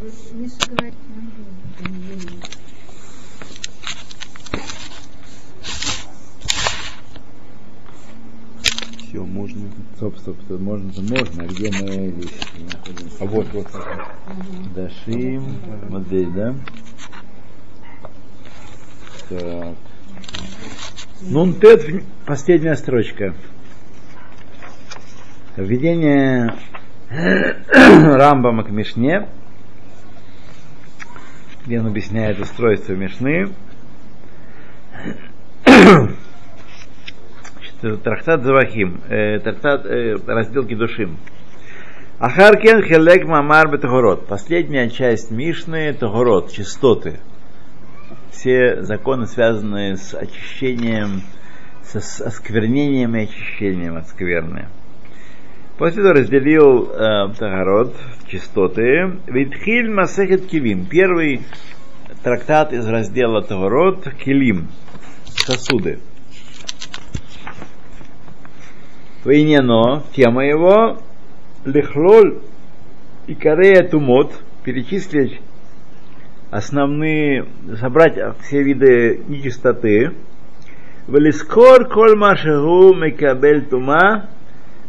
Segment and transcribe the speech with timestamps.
[0.00, 0.10] Все,
[9.26, 9.68] можно.
[9.96, 11.42] Стоп, стоп, стоп, можно, можно.
[11.42, 13.16] А где здесь находимся?
[13.20, 13.66] А вот, вот.
[14.74, 15.56] Дашим.
[15.90, 16.54] Вот здесь, да?
[19.28, 19.76] Так.
[21.20, 23.34] Нун Тет, последняя строчка.
[25.56, 26.54] Введение
[27.70, 29.28] Рамбама к Мишне,
[31.70, 33.50] где он объясняет устройство Мишны.
[38.02, 41.16] Трактат Завахим, э, трактат, э, раздел Кедушим.
[42.18, 44.26] Ахаркен хелек мамар бетагород.
[44.26, 47.20] Последняя часть Мишны Тагород, чистоты.
[48.32, 51.22] Все законы, связанные с очищением,
[51.84, 54.66] с осквернением и очищением от скверны.
[55.80, 59.16] После этого разделил э, Тагород, чистоты.
[59.26, 60.84] Витхиль Масехет Килим.
[60.84, 61.40] Первый
[62.22, 64.68] трактат из раздела Тагород, Килим,
[65.24, 66.00] сосуды.
[69.24, 70.98] Вейнено, тема его,
[71.64, 72.40] лихлоль
[73.26, 75.40] и корея тумот, перечислить
[76.50, 77.46] основные,
[77.80, 80.12] собрать все виды нечистоты.
[81.08, 84.28] Велискор коль машагу мекабель тума,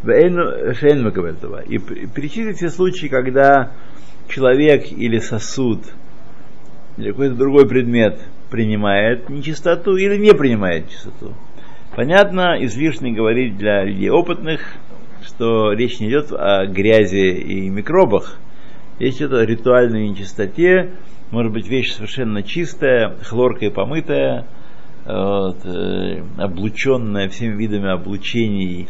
[0.04, 1.60] шейн мекабель тума.
[1.60, 3.72] И перечислить все случаи, когда
[4.28, 5.82] человек или сосуд,
[6.98, 11.34] или какой-то другой предмет принимает нечистоту или не принимает чистоту.
[11.96, 14.62] Понятно, излишне говорить для людей опытных,
[15.24, 18.38] что речь не идет о грязи и микробах.
[19.00, 20.92] Речь идет о ритуальной нечистоте,
[21.32, 24.46] может быть вещь совершенно чистая, хлоркой помытая,
[25.06, 28.88] вот, э, облученная всеми видами облучений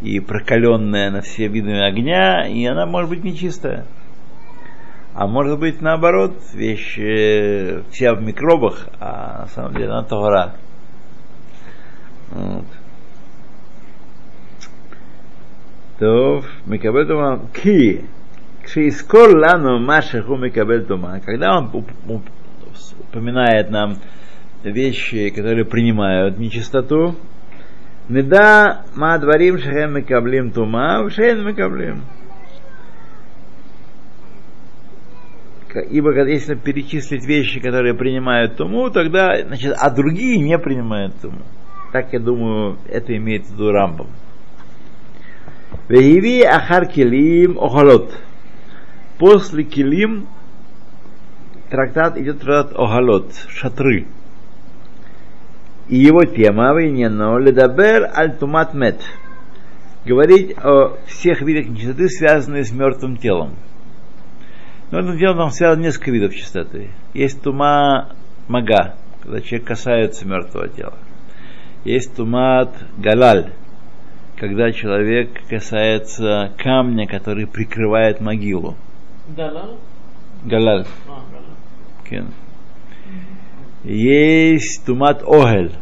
[0.00, 3.84] и прокаленная на все виды огня, и она может быть нечистая.
[5.14, 10.54] А может быть наоборот, вещь э, вся в микробах, а на самом деле она товара.
[12.30, 12.66] Вот.
[15.98, 18.04] То в Микабетума Ки.
[18.64, 21.20] Кшиискор лану машеху Микабетума.
[21.24, 21.84] Когда он
[23.00, 23.96] упоминает нам
[24.62, 27.16] вещи, которые принимают нечистоту,
[28.08, 32.02] Неда ма дворим шехем мекаблим тума, шехем мекаблим.
[35.90, 41.42] Ибо если перечислить вещи, которые принимают туму, тогда, значит, а другие не принимают туму.
[41.92, 44.08] Так я думаю, это имеет в виду Рамбам.
[45.88, 48.14] Вееви ахар килим охолот.
[49.18, 50.26] После килим
[51.70, 54.06] трактат идет трактат охолот, шатры.
[55.88, 59.00] И его тема вейнено ледабер аль тумат мет.
[60.04, 63.56] Говорить о всех видах нечистоты, связанные с мертвым телом.
[64.90, 66.90] Мертвым телом там связано несколько видов чистоты.
[67.14, 68.10] Есть тума
[68.48, 70.94] мага, когда человек касается мертвого тела.
[71.84, 73.52] Есть тумат галаль,
[74.36, 78.76] когда человек касается камня, который прикрывает могилу.
[79.34, 79.78] Далал?
[80.44, 80.86] Галаль.
[81.06, 81.22] А,
[82.10, 82.26] далал.
[83.84, 85.72] Есть тумат огель,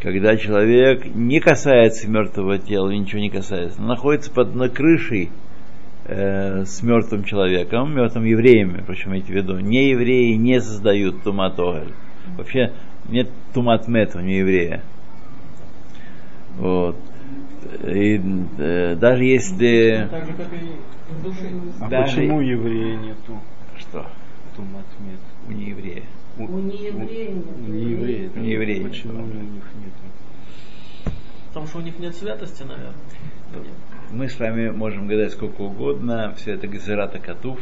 [0.00, 5.30] когда человек не касается мертвого тела, ничего не касается, но находится под на крышей
[6.04, 9.58] э, с мертвым человеком, мертвым евреем, впрочем, имейте в виду.
[9.58, 11.94] Не евреи не создают тумат огель.
[12.36, 12.72] Вообще
[13.08, 14.82] нет тумат мет у еврея.
[16.58, 16.96] Вот.
[17.84, 18.20] И,
[18.58, 20.08] э, даже если...
[20.10, 20.70] Так же, как и.
[21.80, 23.40] А Даже- почему еврея нету
[23.78, 24.06] Что?
[24.54, 25.20] туматмет?
[25.48, 26.02] У нееврея.
[26.38, 27.44] У нееврея нет.
[27.66, 28.36] У неевреев.
[28.36, 28.88] У неевреев.
[28.88, 31.14] Почему у них нету?
[31.48, 32.94] Потому что у них нет святости, наверное.
[34.10, 37.58] Мы с вами можем гадать сколько угодно, все это Газерата Катув,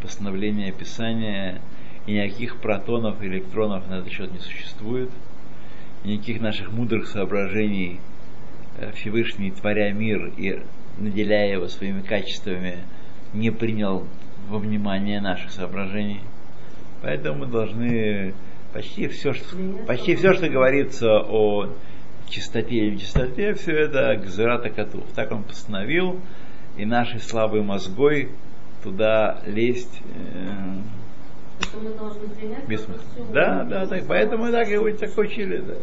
[0.00, 1.60] постановление Писания,
[2.06, 5.10] и никаких протонов электронов на этот счет не существует,
[6.04, 8.00] и никаких наших мудрых соображений
[8.78, 10.60] э, Всевышний, творя мир и
[10.98, 12.78] наделяя его своими качествами,
[13.34, 14.06] не принял
[14.48, 16.20] во внимание наших соображений.
[17.02, 18.34] Поэтому мы должны
[18.72, 19.56] почти все, что,
[19.86, 21.68] почти все, что говорится о
[22.28, 25.04] чистоте и нечистоте, все это Гзерата Катув.
[25.14, 26.20] Так он постановил,
[26.76, 28.30] и нашей слабой мозгой
[28.82, 30.80] туда лезть э,
[32.66, 33.32] бессмысленно.
[33.32, 35.58] Да, да, так, поэтому и так его так учили.
[35.58, 35.74] Да.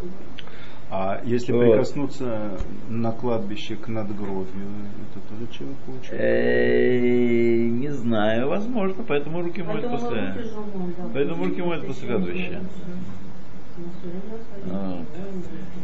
[0.89, 1.63] А если Вот.
[1.65, 2.57] прикоснуться
[2.87, 4.69] на кладбище к надгробию,
[5.11, 6.21] это тоже человек получает?
[6.21, 10.33] Э, Не знаю, возможно, поэтому руки моют после.
[11.13, 12.61] Поэтому руки моют после кладбища.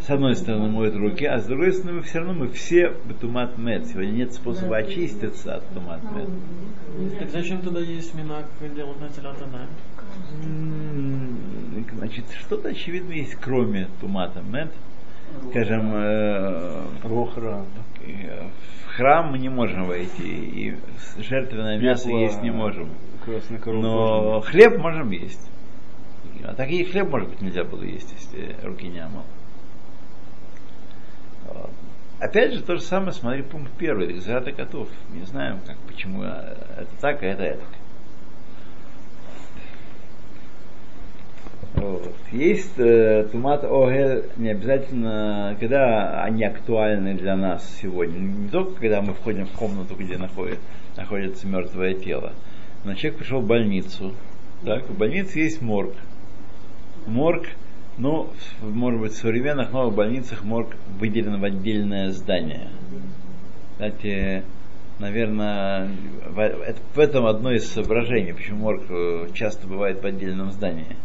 [0.05, 3.85] С одной стороны моют руки, а с другой стороны все равно мы все тумат мед.
[3.87, 6.29] Сегодня нет способа очиститься от тумат мед.
[7.19, 8.45] Так Зачем тогда есть минак
[8.75, 9.67] делать на телятана?
[11.97, 14.71] Значит, что-то очевидно есть, кроме тумата мед.
[15.49, 18.47] Скажем, э, э,
[18.85, 20.75] в храм мы не можем войти, и
[21.17, 22.89] жертвенное мясо Пекло, есть не можем.
[23.65, 25.49] Но хлеб можем есть.
[26.43, 29.23] А так и хлеб, может быть, нельзя было есть, если руки не омыл.
[31.45, 31.71] Вот.
[32.19, 34.89] Опять же, то же самое, смотри, пункт первый, Зрата котов.
[35.13, 37.63] Не знаем, как, почему э, это так, а это это.
[41.75, 42.13] Вот.
[42.31, 48.19] Есть э, тумат огель не обязательно, когда они актуальны для нас сегодня.
[48.19, 50.59] Не только когда мы входим в комнату, где находит,
[50.95, 52.33] находится мертвое тело.
[52.85, 54.13] Но человек пришел в больницу.
[54.63, 55.93] Так, в больнице есть морг.
[57.07, 57.47] Морг,
[57.97, 58.29] ну,
[58.61, 62.69] в- может быть, в современных новых больницах морг выделен в отдельное здание.
[63.73, 64.43] Кстати,
[64.99, 65.89] наверное,
[66.29, 70.95] в, это- в этом одно из соображений, почему морг э, часто бывает в отдельном здании.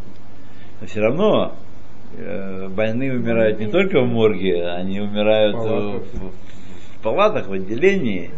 [0.81, 1.53] Но все равно
[2.17, 6.01] э, больные умирают не только в морге, они умирают Палатах.
[6.13, 8.31] в, в палатах, в отделении.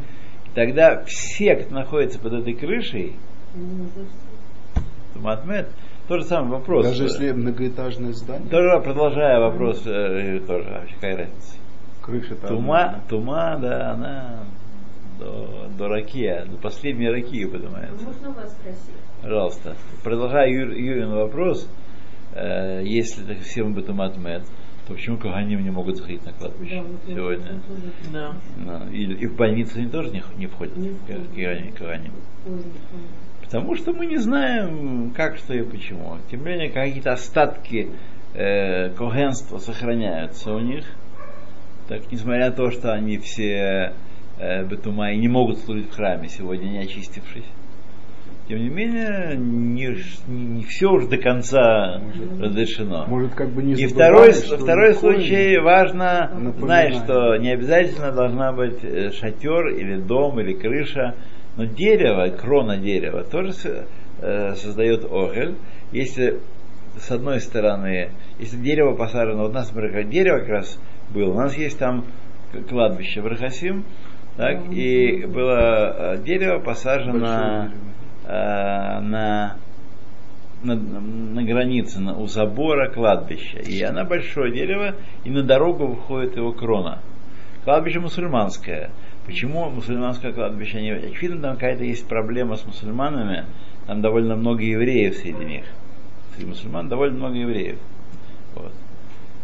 [0.45, 3.15] И тогда все, кто находится под этой крышей?
[5.15, 5.69] Матмед,
[6.07, 6.85] тот же самый вопрос.
[6.85, 11.55] Даже если многоэтажное здание, Тоже продолжая вопрос, э, тоже вообще какая разница.
[12.01, 12.49] крыша там.
[12.49, 14.39] Тума, тума, да, она
[15.19, 18.03] до, до ракия, до последней ракии поднимается.
[18.03, 18.95] Можно вас спросить?
[19.21, 19.75] Пожалуйста.
[20.03, 21.69] Продолжая Ю, Юрин вопрос,
[22.33, 24.43] э, если так всем бы туматмет,
[24.87, 27.45] то почему Каганим не могут заходить на кладбище Да, сегодня?
[27.45, 28.33] тоже- Да.
[28.57, 31.75] Ну, и, и в больницы они тоже не, не входят, Не входят.
[31.77, 32.13] Каганим.
[33.41, 36.17] Потому что мы не знаем, как, что и почему.
[36.29, 37.89] Тем не менее, какие-то остатки
[38.33, 40.85] э, когенства сохраняются у них.
[41.89, 43.93] Так, несмотря на то, что они все
[44.39, 47.43] э, бетума и не могут служить в храме сегодня, не очистившись.
[48.51, 53.05] Тем не менее, не, не, все уж до конца Может, разрешено.
[53.07, 56.95] Может, как бы не И второй, второй случай важно Напоминает.
[56.95, 61.15] знать, что не обязательно должна быть э, шатер или дом или крыша,
[61.55, 63.53] но дерево, крона дерева тоже
[64.19, 65.55] э, создает огель.
[65.93, 66.41] Если
[66.97, 70.79] с одной стороны, если дерево посажено, вот у нас, например, дерево как раз
[71.13, 72.03] было, у нас есть там
[72.67, 73.85] кладбище в Рахасим,
[74.35, 77.91] так, и было э, дерево посажено Большое дерево.
[78.31, 79.57] Э, на,
[80.63, 83.59] на, на границе, на, у забора кладбища.
[83.59, 86.99] И она большое дерево, и на дорогу выходит его крона.
[87.63, 88.89] Кладбище мусульманское.
[89.25, 90.81] Почему мусульманское кладбище?
[90.81, 90.91] Не...
[90.91, 93.45] Очевидно, там какая-то есть проблема с мусульманами.
[93.85, 95.65] Там довольно много евреев среди них.
[96.33, 97.77] Среди мусульман довольно много евреев.
[98.55, 98.71] Вот.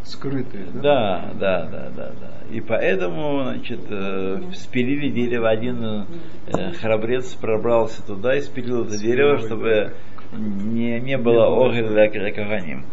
[0.07, 0.81] Скрытые, да?
[0.81, 2.55] Да, да, да, да, да.
[2.55, 5.49] И поэтому, значит, э, спилили дерево.
[5.49, 9.93] Один э, храбрец пробрался туда и спилил это дерево, чтобы
[10.31, 12.85] не, не было огель для для каганим.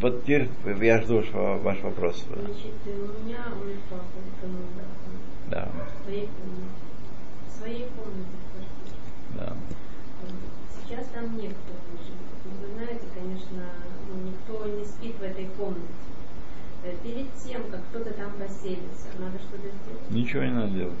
[0.00, 0.48] Вот теперь
[0.80, 2.24] я жду ваш, ваш вопрос.
[2.28, 4.62] Значит, у меня утонул,
[5.50, 6.80] да, в своей комнате.
[7.46, 8.96] В своей комнате в квартире.
[9.36, 9.56] да.
[10.72, 12.30] Сейчас там некто живет.
[12.60, 13.62] Вы знаете, конечно,
[14.08, 15.82] ну, никто не спит в этой комнате.
[16.82, 20.10] Э, Перед тем, как кто-то там поселится, надо что-то сделать.
[20.10, 20.98] Ничего не надо делать.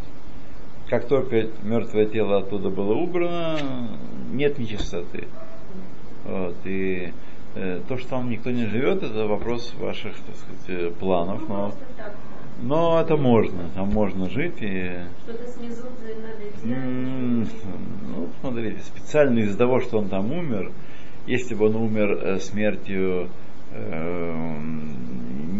[0.88, 3.58] Как только мертвое тело оттуда было убрано,
[4.32, 5.28] нет нечистоты.
[6.24, 7.12] Вот, и
[7.54, 11.40] э, то, что там никто не живет, это вопрос ваших, так сказать, э, планов.
[11.48, 12.14] Ну, Но, так.
[12.62, 17.54] но это можно, там можно жить и Что-то снизу надо М, взять.
[18.08, 20.72] Ну, смотрите, специально из-за того, что он там умер,
[21.26, 23.28] если бы он умер э, смертью э,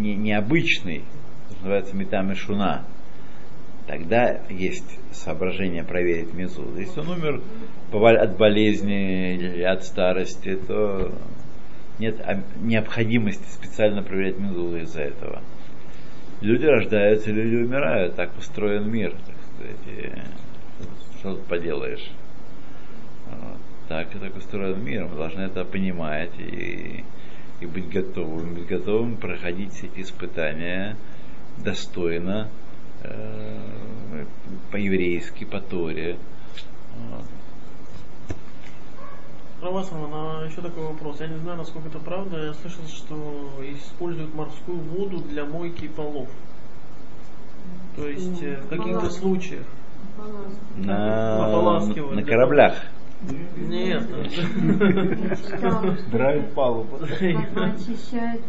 [0.00, 1.04] не- необычной,
[1.50, 2.84] что называется метам и шуна,
[3.86, 6.66] тогда есть соображение проверить мезу.
[6.76, 7.42] Если он умер
[7.92, 11.12] от болезни или от старости, то
[11.98, 12.16] нет
[12.60, 15.42] необходимости специально проверять мезу из-за этого.
[16.40, 20.24] Люди рождаются, люди умирают, так устроен мир, так сказать.
[21.18, 22.10] что тут поделаешь?
[23.26, 23.58] Вот.
[23.88, 27.04] Так и так устроен мир, мы должны это понимать и,
[27.60, 30.96] и быть готовым, быть готовым проходить все эти испытания
[31.58, 32.48] достойно,
[33.02, 34.24] э,
[34.70, 36.16] по-еврейски, по Торе.
[36.96, 37.24] Вот.
[39.62, 41.20] Равасман, а еще такой вопрос.
[41.20, 42.46] Я не знаю, насколько это правда.
[42.46, 46.30] Я слышал, что используют морскую воду для мойки полов.
[47.96, 49.66] То есть э, в каких-то случаях.
[50.76, 52.28] На, Ополаскивают, на да.
[52.28, 52.74] кораблях.
[53.68, 54.02] Нет.
[56.10, 56.96] Драйв палубу.
[56.96, 58.40] Очищает.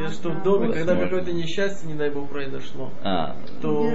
[0.00, 3.90] Я что в доме, когда какое-то несчастье, не дай бог, произошло, А, то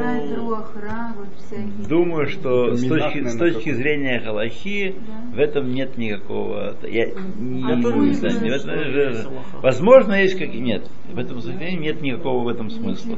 [1.87, 4.95] думаю, что с точки, с точки зрения Галахи
[5.33, 6.75] в этом нет никакого.
[6.83, 9.29] Я, не, тоже не знаю,
[9.61, 10.89] возможно, есть как нет.
[11.11, 13.17] В этом заявлении нет никакого в этом смысла.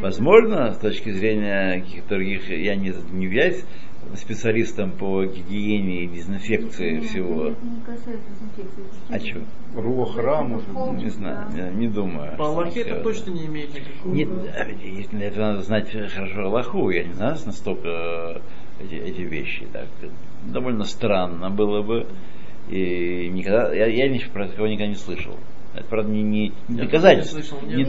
[0.00, 3.57] Возможно, с точки зрения каких-то других, я не, не являюсь
[4.16, 7.46] специалистом по гигиене и дезинфекции Нет, всего.
[7.48, 8.84] Это не касается дезинфекции.
[9.08, 9.80] А что?
[9.80, 10.68] Рух, ра, может
[11.02, 11.70] Не знаю, да.
[11.70, 12.36] не, не думаю.
[12.36, 14.14] по Аллахе это точно не имеет никакого.
[14.14, 14.64] Нет, а
[15.16, 18.40] для этого надо знать хорошо Аллаху, я не знаю настолько
[18.80, 19.66] эти, эти вещи.
[19.72, 19.86] Так,
[20.46, 22.06] довольно странно было бы.
[22.70, 25.36] И никогда, я, я ни- про такого никогда не слышал.
[25.74, 27.40] Это, правда, не, не, не Я доказательство.
[27.40, 27.86] слышал, Не,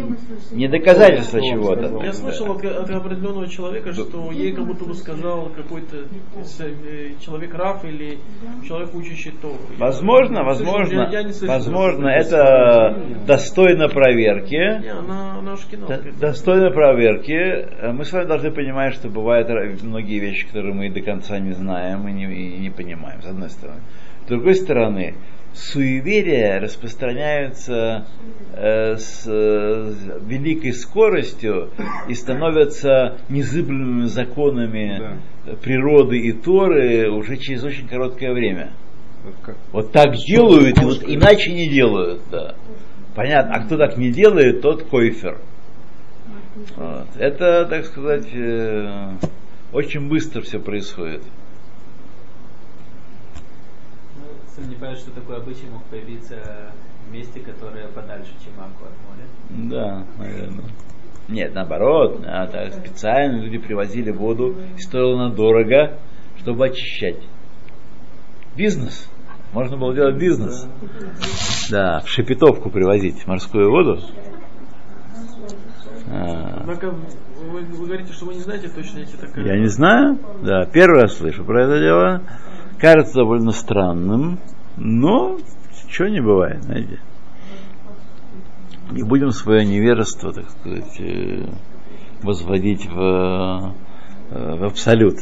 [0.52, 2.04] не доказательство чего-то.
[2.04, 7.54] Я слышал от, от определенного человека, что ей как будто бы сказал какой-то э, человек
[7.54, 8.20] Раф или
[8.68, 9.32] человек учащий.
[9.42, 11.48] Я Возможно, слышал, возможно, я- я не слышал.
[11.56, 14.56] возможно, это достойно проверки.
[14.82, 15.88] Не, она, она шкина.
[15.88, 17.32] Д- Достойно проверки.
[17.32, 19.50] Э, Мы с вами должны понимать, что бывают
[19.84, 23.50] многие вещи, которые мы до конца не знаем и не, и не понимаем, с одной
[23.50, 23.82] стороны.
[24.26, 25.16] С другой стороны,
[25.60, 28.06] суеверия распространяются
[28.54, 31.70] э, с, э, с великой скоростью
[32.08, 35.20] и становятся незыблемыми законами
[35.62, 38.72] природы и Торы уже через очень короткое время.
[39.44, 42.56] Как Вот так делают, и вот иначе не делают, да.
[43.16, 43.54] Понятно.
[43.56, 45.40] А кто так не делает, тот койфер.
[46.76, 47.08] Вот.
[47.18, 49.12] Это, так сказать, э,
[49.74, 51.22] очень быстро все происходит.
[54.60, 56.72] Сам не понимаю, что такой обычай мог появиться
[57.08, 59.70] в месте, которое подальше, чем Аку от моря.
[59.70, 60.66] Да, наверное.
[61.30, 65.98] Нет, наоборот, так, специально люди привозили воду, и стоило она дорого,
[66.40, 67.20] чтобы очищать.
[68.58, 69.10] Бизнес.
[69.54, 70.68] Можно было делать бизнес.
[71.72, 74.00] Да, в Шепетовку привозить морскую воду.
[76.12, 79.46] А, Однако вы, вы говорите, что вы не знаете точно, если такая...
[79.46, 82.24] Я не знаю, да, первый раз слышу про это дело.
[82.80, 84.40] Кажется довольно странным,
[84.78, 85.38] но
[85.90, 87.00] чего не бывает, знаете.
[88.92, 91.46] Не будем свое невежество, так сказать, э,
[92.24, 93.76] возводить в,
[94.32, 95.18] э, в абсолют.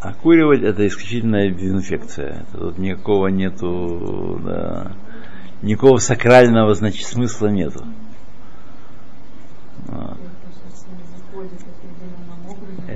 [0.00, 2.46] Окуривать это исключительная дезинфекция.
[2.52, 4.92] Тут никакого нету, да,
[5.62, 7.84] никакого сакрального значит, смысла нету.
[9.86, 10.18] Вот.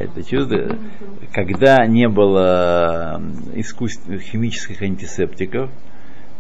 [0.05, 0.21] Образом.
[0.21, 0.79] Это чувство,
[1.33, 3.23] когда не было
[3.55, 5.71] искусственных химических антисептиков,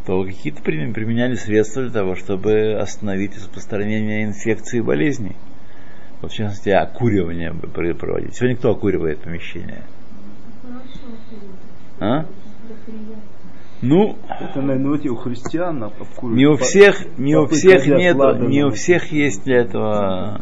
[0.07, 5.37] то какие-то при- применяли средства для того, чтобы остановить распространение инфекций и болезней.
[6.21, 8.35] Вот, в частности, окуривание проводить.
[8.35, 9.83] Сегодня кто окуривает помещение?
[12.01, 12.27] А?
[13.83, 16.37] Ну, Это, наверное, у христиан обкуривают.
[16.39, 18.17] не у всех, не у всех нет,
[18.49, 20.41] не у всех есть для этого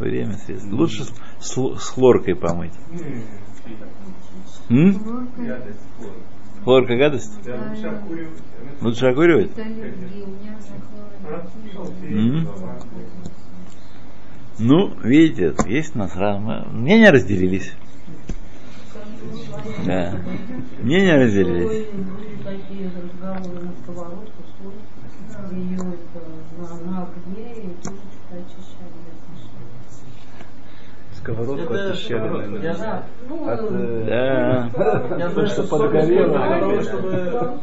[0.00, 0.72] время средств.
[0.72, 2.72] Лучше с, с хлоркой помыть.
[4.70, 4.94] М?
[6.64, 7.38] Хлорка, гадость?
[7.44, 7.58] да,
[8.80, 9.50] Лучше окуривать?
[12.08, 12.48] М?
[14.58, 16.64] Ну, видите, есть у нас разные.
[16.72, 17.72] Мнения разделились.
[19.86, 20.14] Да.
[20.82, 21.86] Мнения разделились.
[31.28, 32.28] сковородку, очищали.
[32.28, 33.02] Наверное.
[33.28, 35.16] Ну, От, э, Да.
[35.18, 36.32] Я знаю, что подгорело.
[36.32, 36.82] соль используют для того, Да.
[36.82, 37.60] чтобы...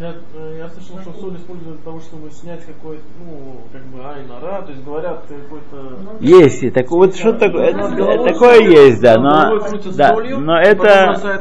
[0.00, 4.04] Я, э, я слышал, что соль используют для того, чтобы снять какой-то, ну, как бы,
[4.04, 5.98] айнара, то есть говорят какой-то...
[6.20, 9.58] Есть, и так, вот что такое, это- головой такое есть, да, но,
[9.96, 11.40] да, солью, но это,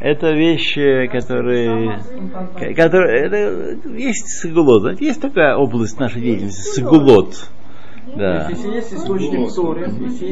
[0.00, 2.00] это вещи, которые,
[2.58, 7.48] ко- которые, это, есть знаете, есть такая область нашей деятельности, сагулот,
[8.14, 8.48] да.
[8.50, 9.86] Если есть источник в Торе,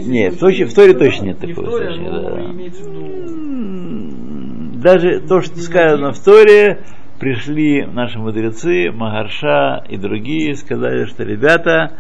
[0.07, 2.43] Нет, в Торе, в Торе точно нет такого источника, да.
[4.83, 6.85] Даже то, что сказано в Торе,
[7.25, 11.93] пришли наши мудрецы, Магарша и другие, сказали, что ребята,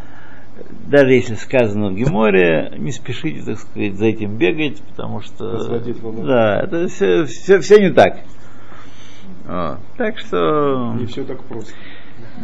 [0.86, 5.78] даже если сказано в Геморе, не спешите, так сказать, за этим бегать, потому что...
[6.26, 8.18] Да, это все, все, все не так.
[9.46, 9.78] Вот.
[9.96, 11.72] Так что, Не все так просто.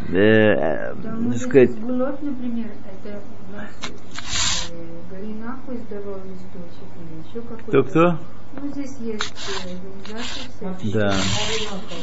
[0.09, 2.65] э, э, Да, сказать, Гулот, например,
[3.05, 3.91] это у нас
[4.71, 7.67] э, нахуй здоровый источник или еще какой-то.
[7.67, 8.40] Кто-кто?
[8.59, 9.33] Ну, здесь есть
[9.65, 10.93] э, организация всякие.
[10.93, 11.13] Да.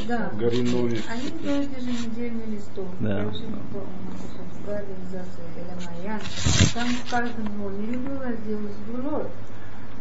[0.07, 0.31] Да.
[0.37, 1.03] Гори Новик.
[1.09, 2.87] Они делают еженедельный листок.
[2.99, 3.31] Да.
[6.73, 9.27] Там в каждом номере был раздел «Сгулот».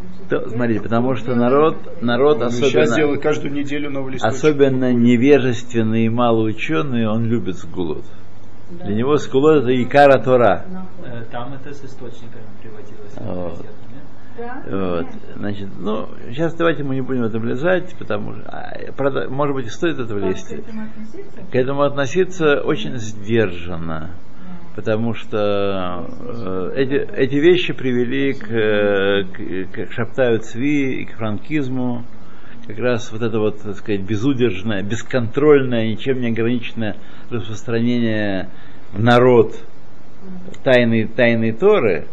[0.01, 4.37] Значит, То- смотрите, потому что народ, народ особенно, каждую неделю новый листочек.
[4.39, 8.05] особенно невежественный и малоученый, он любит сгулот.
[8.71, 10.65] Для него сгулот это икара Тора.
[11.05, 13.15] Э, Там это с источниками приводилось.
[13.17, 13.67] Вот.
[14.39, 14.63] Да?
[14.67, 19.29] Вот, значит, ну, сейчас давайте мы не будем в это влезать, потому что, а, правда,
[19.29, 20.49] может быть, стоит это Как влезть.
[20.49, 21.43] к этому относиться?
[21.51, 24.11] К этому относиться очень сдержанно,
[24.77, 31.17] потому что э, эти, эти вещи привели к, э, к, к Шаптаю Цви и к
[31.17, 32.05] франкизму,
[32.69, 36.97] как раз вот это вот, так сказать, безудержное, бесконтрольное, ничем не ограниченное
[37.31, 38.51] распространение
[38.93, 39.55] в народ
[40.63, 42.07] тайны, тайны Торы,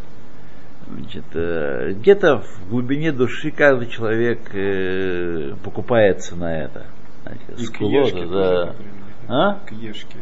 [0.88, 6.86] Значит, э, где-то в глубине души каждый человек э, покупается на это.
[7.58, 8.76] Скулота, Ешке да.
[9.28, 9.54] А?
[9.66, 10.18] К Ешке.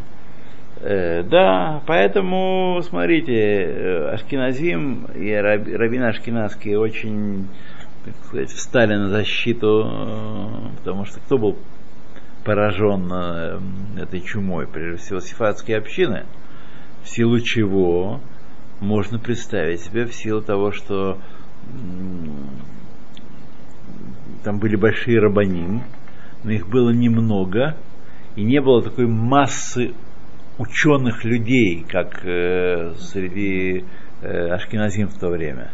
[0.79, 7.49] Э, да, поэтому, смотрите, э, Ашкиназим и раб, раввины ашкеназские очень,
[8.05, 11.57] так сказать, встали на защиту, потому что кто был
[12.45, 13.11] поражен
[13.97, 14.67] этой чумой?
[14.67, 16.23] Прежде всего, сифатские общины,
[17.03, 18.21] в силу чего
[18.83, 21.17] можно представить себе, в силу того, что
[24.43, 25.83] там были большие рабаним,
[26.43, 27.75] но их было немного,
[28.35, 29.93] и не было такой массы
[30.57, 33.85] ученых людей, как э, среди
[34.21, 35.71] э, ашкеназим в то время.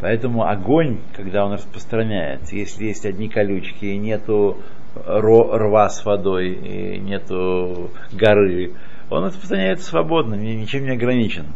[0.00, 4.58] Поэтому огонь, когда он распространяется, если есть одни колючки, и нету
[4.94, 8.72] рва с водой, и нету горы,
[9.10, 11.46] он распространяется свободно, ни- ничем не ограничен.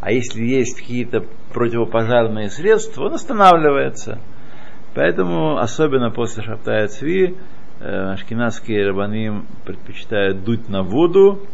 [0.00, 4.18] А если есть какие-то противопожарные средства, он останавливается.
[4.94, 7.36] Поэтому, особенно после Шаптая Цви,
[7.80, 11.46] э, ашкенадские рабаним предпочитают дуть на воду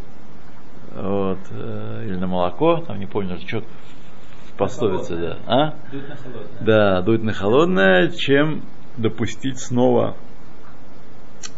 [0.94, 5.38] вот, э, или на молоко, там не помню, что в пословице, да.
[5.46, 5.74] А?
[5.90, 6.60] Дует на холодное.
[6.60, 8.62] Да, дуть на холодное, чем
[8.96, 10.16] допустить снова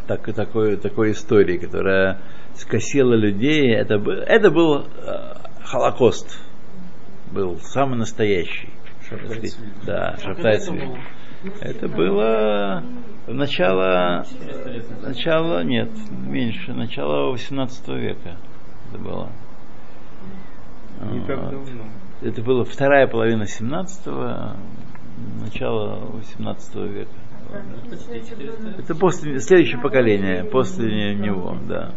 [0.08, 2.18] так, такой, такой истории, которая
[2.54, 3.72] скосила людей.
[3.74, 6.40] Это, это был э, Холокост.
[7.32, 8.70] Был самый настоящий.
[9.08, 9.68] Шабтай Цви.
[9.86, 10.78] Да, Шабтай это Цви.
[10.78, 10.98] было?
[11.60, 12.82] Это было
[13.28, 15.08] начало, 400 лет назад.
[15.08, 18.36] начало, нет, меньше, начало 18 века
[18.90, 19.28] это было.
[21.12, 21.50] Не так Вот.
[21.50, 21.84] давно.
[22.22, 24.56] Это была вторая половина 17-го,
[25.44, 27.10] начало 18 века.
[27.88, 28.78] Почти 400 лет.
[28.80, 31.92] Это после, следующее поколение, после него, да.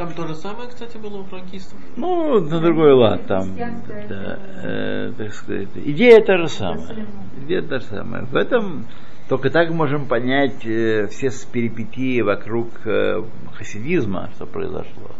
[0.00, 1.78] Там то же самое, кстати, было у франкистов.
[1.96, 3.54] Ну, на другой лад там.
[3.54, 5.68] Да, э, так сказать.
[5.74, 7.06] Идея та же самая.
[7.44, 8.24] Идея та же самая.
[8.24, 8.86] В этом
[9.28, 15.10] только так можем понять э, все перипетии вокруг э, хасидизма, что произошло.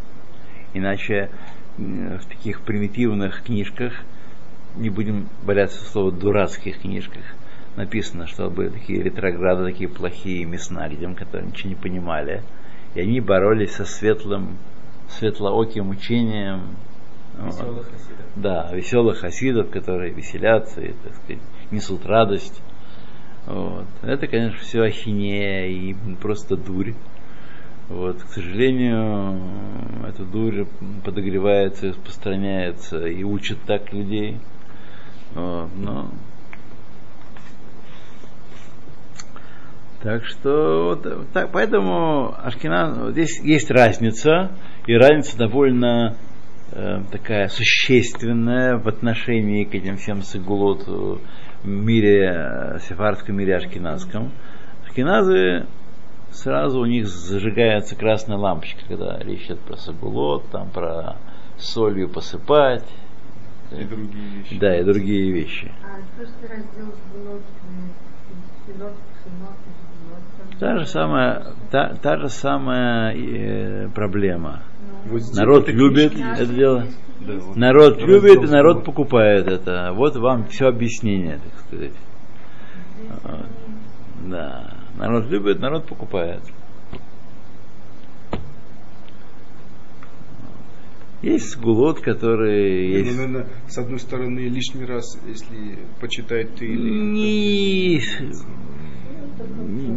[0.72, 1.28] Иначе
[1.76, 3.92] м, в таких примитивных книжках,
[4.76, 7.24] не будем бояться слова дурацких книжках,
[7.76, 12.42] написано, что были такие ретрограды, такие плохие мяснагдем, которые ничего не понимали.
[12.94, 14.56] И они боролись со светлым,
[15.10, 16.76] светлооким учением.
[17.42, 18.26] Веселых хасидов.
[18.36, 22.62] Да, веселых хасидов, которые веселятся и, так сказать, несут радость.
[23.46, 23.86] Вот.
[24.02, 26.94] Это, конечно, все ахинея и просто дурь.
[27.88, 28.22] Вот.
[28.22, 29.40] К сожалению,
[30.06, 30.66] эта дурь
[31.04, 34.38] подогревается, и распространяется и учит так людей.
[35.34, 35.70] Вот.
[35.76, 36.10] Но...
[40.02, 44.50] Так что вот, так, поэтому Ашкина, здесь есть разница,
[44.90, 46.16] и разница довольно
[46.72, 51.20] э, такая существенная в отношении к этим всем сагулот в
[51.62, 54.32] мире, э, сефардском мире ашкеназском.
[54.84, 55.68] Ашкеназы
[56.32, 61.18] сразу у них зажигается красная лампочка, когда речь идет про сагулот, там про
[61.56, 62.82] солью посыпать,
[63.70, 64.58] И другие вещи.
[64.58, 65.72] да, и другие вещи.
[65.84, 70.58] А просто раздел «Сгулот», э, «Пшенот», «Сгулот».
[70.58, 74.62] Та же самая, та, та же самая э, проблема.
[75.06, 76.86] Ну, Народ любит это дело.
[77.54, 79.92] Народ любит, и народ покупает это.
[79.94, 81.92] Вот вам все объяснение, так сказать.
[83.22, 83.46] Вот.
[84.28, 84.74] Да.
[84.96, 86.42] Народ любит, народ покупает.
[91.22, 93.16] Есть сгулот, который Ну, есть.
[93.16, 98.00] наверное, с одной стороны, лишний раз, если почитать ты или Не,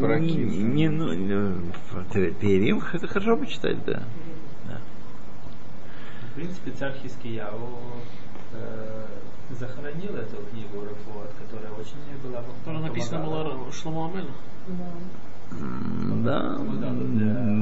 [0.02, 4.04] Бракин, не, ну, не, Перим это хорошо почитать, да.
[6.34, 7.69] В принципе, царь Хискияу
[8.54, 9.06] э,
[9.52, 11.93] захоронил эту книгу Рафуат, которая очень
[12.24, 14.34] была Которая написана была Шломо Амелах.
[15.52, 16.58] М, Да,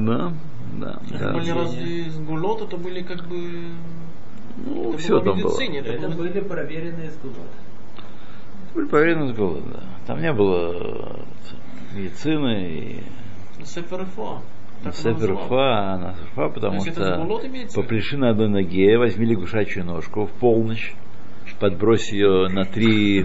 [0.06, 0.32] да,
[0.80, 3.72] да, Это были разве сгулот, это были как бы...
[4.56, 5.50] Ну, это все было там было.
[5.80, 7.36] это, были проверенные сгулот.
[8.74, 9.80] Были поверенность было, да.
[10.06, 13.02] Там не было э, медицины и
[13.60, 13.66] он
[14.90, 15.36] Сефер.
[15.48, 17.26] Фа, она Фа, потому что
[17.74, 20.94] попляши на одной ноге, возьми лягушачью ножку в полночь,
[21.60, 23.24] подбрось ее на три,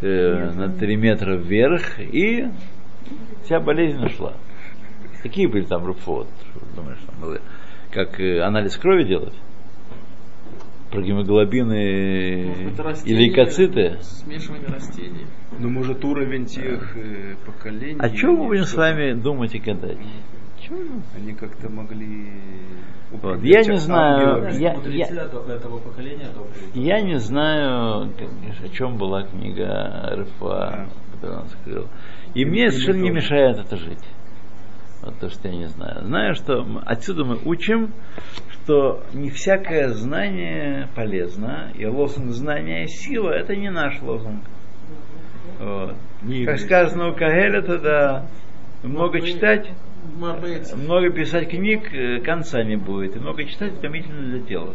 [0.00, 2.48] э, на три метра вверх, и
[3.44, 4.32] вся болезнь нашла.
[5.22, 6.28] Какие были там руфот?
[6.74, 7.38] Думаешь, там было,
[7.92, 9.34] как э, анализ крови делать?
[10.90, 12.70] Про гемоглобины
[13.04, 13.98] и лейкоциты?
[14.00, 15.26] Смешивание растений.
[15.58, 17.98] Ну, может, уровень тех э, поколений.
[17.98, 19.98] О чем мы будем с вами думать и гадать?
[21.16, 22.32] Они как-то могли...
[23.12, 23.42] Вот.
[23.42, 26.28] Я не знаю, я, я, этого поколения
[26.74, 28.10] я не знаю,
[28.64, 31.86] о чем была книга Рыфа, которую он скрыл.
[32.34, 34.04] И Или- мне совершенно не мешает это жить.
[35.02, 36.04] Вот то, что я не знаю.
[36.04, 37.92] Знаю, что отсюда мы учим,
[38.66, 44.42] что не всякое знание полезно, и лозунг знания и сила это не наш лозунг.
[45.60, 45.94] Вот.
[46.44, 48.26] Как сказано у Кагеля, тогда
[48.82, 49.70] много читать,
[50.18, 50.74] Марбейц.
[50.74, 54.74] много писать книг э, конца не будет, и много читать утомительно для тела.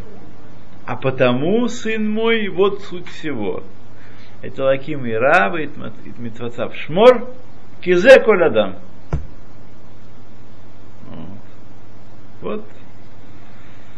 [0.85, 3.61] А потому, сын мой, вот суть всего.
[4.41, 5.69] Это лаким и рабы, и
[6.17, 7.27] митвацав шмор,
[7.81, 8.77] кизе колядам.
[12.41, 12.63] Вот.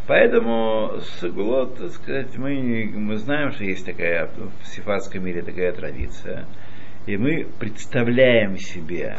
[0.05, 4.29] Поэтому Сагулот, так сказать, мы, мы знаем, что есть такая
[4.61, 6.45] в сифатском мире такая традиция.
[7.05, 9.17] И мы представляем себе,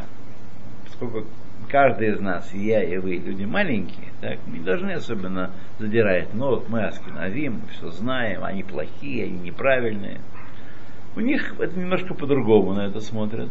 [0.85, 1.27] поскольку
[1.71, 6.29] каждый из нас, и я, и вы, люди маленькие, так, мы не должны особенно задирать
[6.35, 10.21] мы аскиназим, мы все знаем, они плохие, они неправильные.
[11.17, 13.49] У них это немножко по-другому на это смотрят.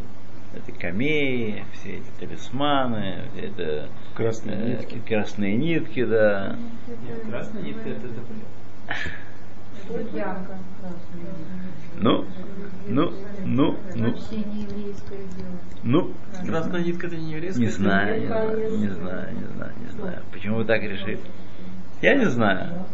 [0.54, 5.02] Это камеи, все эти талисманы, это Красные э, нитки.
[5.08, 6.56] красные нитки, да.
[6.88, 8.44] Нет, красная нитка это красный.
[12.00, 12.26] Ну,
[12.88, 13.14] ну,
[13.46, 14.16] ну, ну,
[15.84, 16.14] ну,
[16.46, 17.62] Красная нитка это не еврейская.
[17.62, 20.20] не знаю, не знаю, не знаю, не знаю, не знаю.
[20.32, 21.20] Почему вы так решили?
[22.02, 22.86] Я не знаю.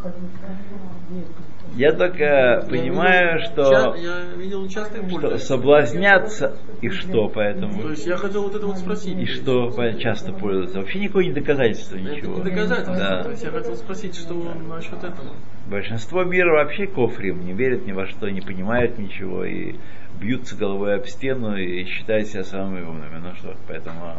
[1.75, 7.89] Я только понимаю, что, Я видел что соблазняться и что То поэтому.
[7.89, 9.17] есть я хотел вот это вот спросить.
[9.17, 10.79] И что часто пользуются.
[10.79, 12.38] Вообще никакое не доказательство, Это ничего.
[12.38, 12.95] не доказательство.
[12.95, 13.23] Да.
[13.23, 15.36] То есть я хотел спросить, что насчет этого.
[15.69, 19.75] Большинство мира вообще кофрим, не верят ни во что, не понимают ничего и
[20.19, 23.19] бьются головой об стену и считают себя самыми умными.
[23.19, 24.15] Ну что, поэтому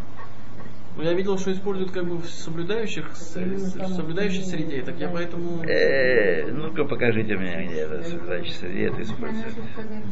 [1.01, 5.09] Ну, я видел, что используют как бы в соблюдающих, с- в соблюдающей среде, так я
[5.09, 5.65] поэтому...
[5.65, 9.61] Э, ну-ка покажите мне, где это соблюдающее где это используется.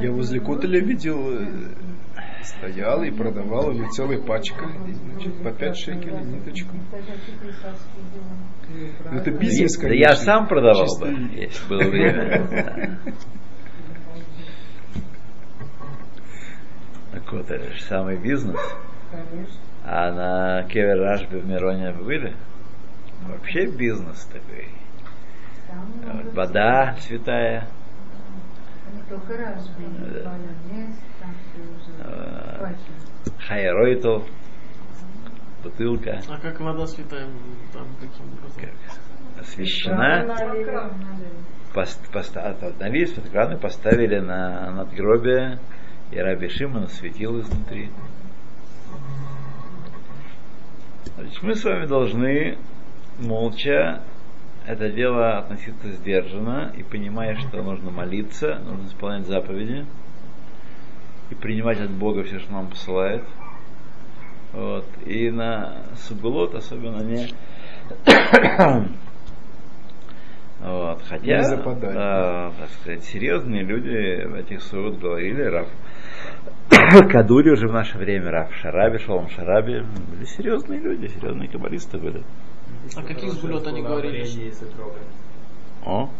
[0.00, 1.46] Я возле Котеля видел, э,
[2.42, 4.66] стоял и продавал ему целой пачкой,
[5.12, 6.74] значит, по 5 шекелей ниточку.
[9.10, 10.08] Ну, Это бизнес, Да конечно.
[10.08, 12.48] я сам продавал бы, если было время.
[12.50, 13.12] Да.
[17.12, 18.56] Так вот, это же самый бизнес.
[19.90, 22.36] А на Кевер Рашбе в Мироне были?
[23.26, 24.68] Вообще бизнес такой.
[26.04, 27.66] Вот Вода святая.
[32.58, 33.32] Хватит.
[33.46, 34.24] Хайройтл.
[35.62, 36.20] Бутылка.
[36.28, 37.26] А как вода святая,
[37.72, 38.70] там каким образом?
[39.40, 40.26] Освящена.
[41.72, 45.58] Пост, поста- налили из-под крана, поставили на надгробие,
[46.10, 47.90] и Раби Шимон осветил изнутри.
[51.16, 52.58] Значит, мы с вами должны
[53.18, 54.02] молча
[54.68, 59.86] это дело относиться сдержанно и понимая, что нужно молиться, нужно исполнять заповеди
[61.30, 63.24] и принимать от Бога все, что нам посылает.
[64.52, 64.84] Вот.
[65.06, 67.28] И на Сугулот особенно не
[70.60, 71.02] вот.
[71.08, 71.94] Хотя, Не западать.
[71.94, 75.68] да, так сказать, серьезные люди в этих сугулот говорили, Раф
[76.68, 82.22] Кадури уже в наше время, Раф Шараби, Шолом Шараби, были серьезные люди, серьезные каббалисты были.
[82.96, 84.20] А каких сгулет они говорили?
[84.22, 84.62] варенье из.
[85.84, 86.10] О,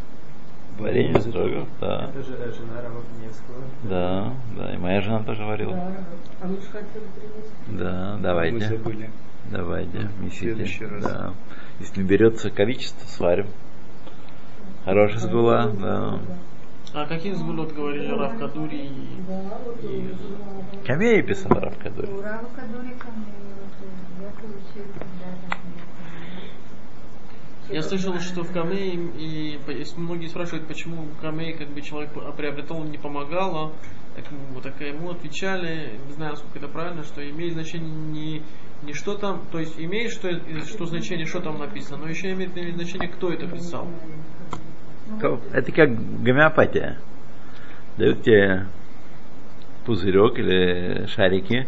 [0.78, 2.10] варенье строго, да.
[2.10, 3.58] Это же э, жена Равовнецкого.
[3.84, 5.74] Да, да, и моя жена тоже варила.
[6.40, 7.78] А мы же хотели принести.
[7.78, 9.10] Да, Мы давайте, забыли.
[9.50, 10.40] давайте, несите.
[10.54, 11.02] следующий раз.
[11.04, 11.34] Да.
[11.80, 13.46] Если наберется количество, сварим.
[14.84, 16.18] Хорошая сгула, да.
[16.94, 18.88] А каких сгулет говорили Рав Кадури и...
[19.86, 20.14] и-
[20.86, 22.08] Камея писал Раф Кадури.
[22.10, 23.24] У Рава Кадурика мы
[23.60, 23.72] вот,
[24.22, 25.56] я получил когда-то
[27.70, 29.58] Я слышал, что в Камее, и
[29.98, 33.72] многие спрашивают, почему в Камее как бы человек приобретал не помогало,
[34.16, 38.42] так, ему- так ему отвечали, не знаю, насколько это правильно, что имеет значение не,
[38.82, 40.30] не что там, то есть имеет что,
[40.64, 43.86] что значение, что там написано, но еще имеет значение, кто это писал.
[45.20, 45.90] То- Это как
[46.22, 46.98] гомеопатия.
[47.96, 48.66] Дают тебе
[49.86, 51.66] пузырек или шарики,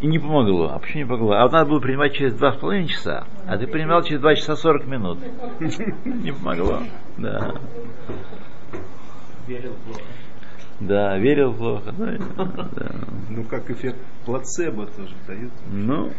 [0.00, 0.70] и не помогло.
[0.72, 1.32] А почему не помогло?
[1.32, 4.34] А вот надо было принимать через два с половиной часа, а ты принимал через два
[4.34, 5.18] часа 40 минут.
[6.04, 6.78] Не помогло.
[7.18, 7.54] Да.
[9.46, 10.00] Верил плохо.
[10.80, 11.92] Да, верил плохо.
[11.98, 12.06] Ну.
[13.28, 16.10] Ну, как эффект плацебо тоже дают Ну,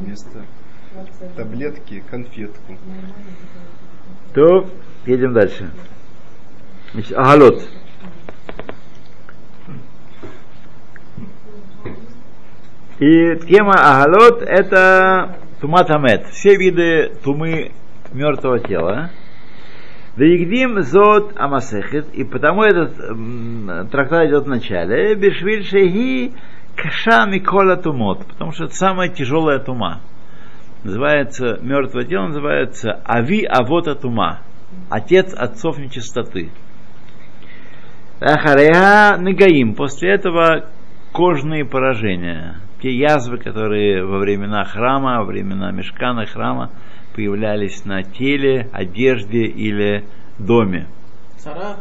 [0.00, 0.42] вместо
[1.36, 2.76] таблетки конфетку.
[4.34, 4.68] то
[5.06, 5.70] едем дальше.
[6.92, 7.68] Значит, Агалот.
[12.98, 16.26] И тема Агалот это Тумат Амет.
[16.26, 17.72] Все виды тумы
[18.12, 19.10] мертвого тела.
[20.16, 22.94] Вегдим зод амасехет, и потому этот
[23.90, 25.14] трактат идет в начале.
[25.14, 26.34] Бешвиль шеги
[26.76, 30.02] каша микола тумот, потому что это самая тяжелая тума.
[30.84, 34.40] Называется, мертвое тело называется Ави Авота Тума,
[34.90, 36.50] отец отцов нечистоты.
[38.20, 40.66] Ахареха Негаим, после этого
[41.12, 46.70] кожные поражения, те язвы, которые во времена храма, во времена мешкана храма
[47.14, 50.04] появлялись на теле, одежде или
[50.38, 50.86] доме.
[51.36, 51.78] Царат,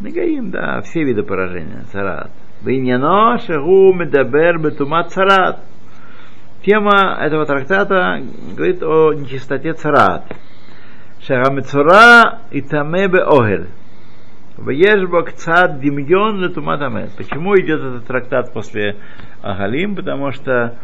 [0.00, 2.30] Негаим, да, все виды поражения, царат.
[2.62, 5.60] Виньяно шагу медабер бетумат царат.
[6.64, 8.20] Тема этого трактата
[8.56, 10.24] говорит о нечистоте царат.
[12.50, 13.68] И тамебе огель.
[14.58, 17.10] Веешбо кцад димьон летумат амет.
[17.16, 18.96] Почему идет этот трактат после
[19.40, 19.94] Агалим?
[19.94, 20.76] Потому что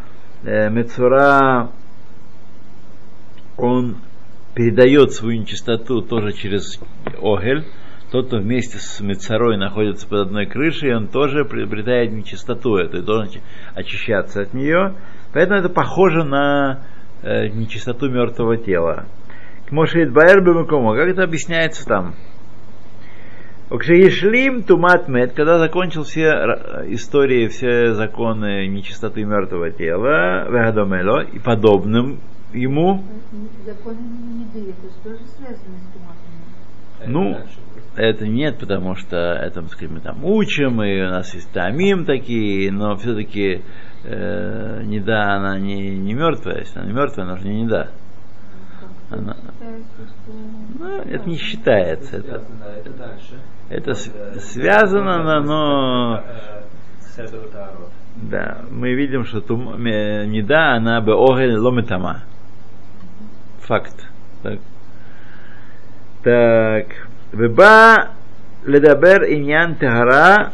[0.43, 1.69] э, Мецура
[3.57, 3.97] он
[4.53, 6.79] передает свою нечистоту тоже через
[7.21, 7.65] Огель.
[8.11, 13.01] Тот, кто вместе с Мецарой находится под одной крышей, он тоже приобретает нечистоту эту и
[13.01, 13.41] должен очи-
[13.73, 14.93] очищаться от нее.
[15.33, 16.81] Поэтому это похоже на
[17.23, 19.05] э, нечистоту мертвого тела.
[19.67, 20.95] Кмошит Баэр Бемакомо.
[20.95, 22.13] Как это объясняется там?
[23.69, 26.27] Окшеишлим тумат мед, когда закончил все
[26.89, 32.19] истории, все законы нечистоты мертвого тела, вегадомело, и подобным
[32.53, 33.03] ему,
[33.65, 37.03] Законы не дают, то есть тоже связано с туматами.
[37.03, 37.49] А Ну, это
[37.95, 42.95] это нет, потому что это, мы там учим, и у нас есть тамим такие, но
[42.97, 43.61] все-таки
[44.03, 47.91] э, неда, она не, не мертвая, если она мертвая, она же не неда.
[49.09, 49.37] Она-.
[50.79, 52.17] Ну, это не считается.
[52.17, 52.65] Это, связано,
[53.69, 56.61] это э, связано, но- но э.
[58.15, 62.23] Да, мы видим, что тум, неда, она бы огель лометама.
[63.61, 64.07] Факт.
[64.41, 64.59] Так.
[66.23, 66.87] Так.
[67.31, 68.11] Веба
[68.65, 70.53] ледабер иньян тахара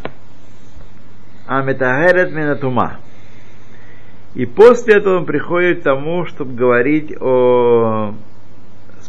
[1.47, 2.97] аметахерет минатума.
[4.33, 8.13] И после этого он приходит к тому, чтобы говорить о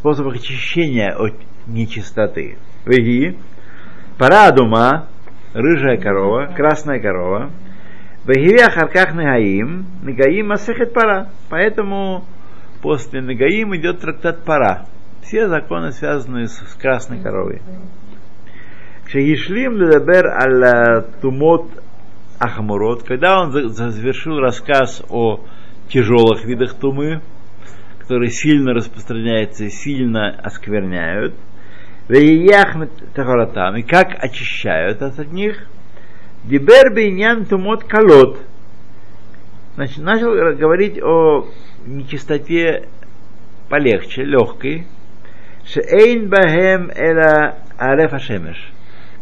[0.03, 1.35] способах очищения от
[1.69, 2.59] нечистоты.
[2.85, 3.39] Веги,
[4.19, 5.07] парадума,
[5.55, 7.53] рыжая корова, красная корова,
[8.27, 11.29] Вегиве Ахарках Негаим, Негаим Масехет Пара.
[11.49, 12.25] Поэтому
[12.83, 14.87] после Негаим идет трактат Пара.
[15.23, 17.63] Все законы связаны с, с красной коровой.
[19.05, 21.71] Кшегишлим ледабер аль тумот
[22.41, 25.41] ахмурот, когда он за- завершил рассказ о
[25.89, 27.21] тяжелых видах тумы,
[28.13, 31.33] которые сильно распространяются и сильно оскверняют,
[32.11, 35.67] и как очищают от них,
[36.45, 38.39] Дибер бейнян тумот колот.
[39.77, 41.49] Значит, начал говорить о
[41.87, 42.87] нечистоте
[43.71, 44.87] полегче, легкой.
[45.65, 48.59] Шеэйн бахем эла арефа шемеш,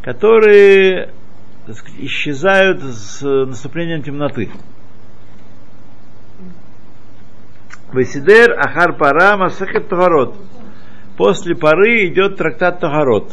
[0.03, 1.11] которые
[1.99, 4.51] исчезают с наступлением темноты.
[7.93, 10.37] Весидер Ахар Пара Масахет Тахарот.
[11.17, 13.33] После поры идет трактат Тахарот.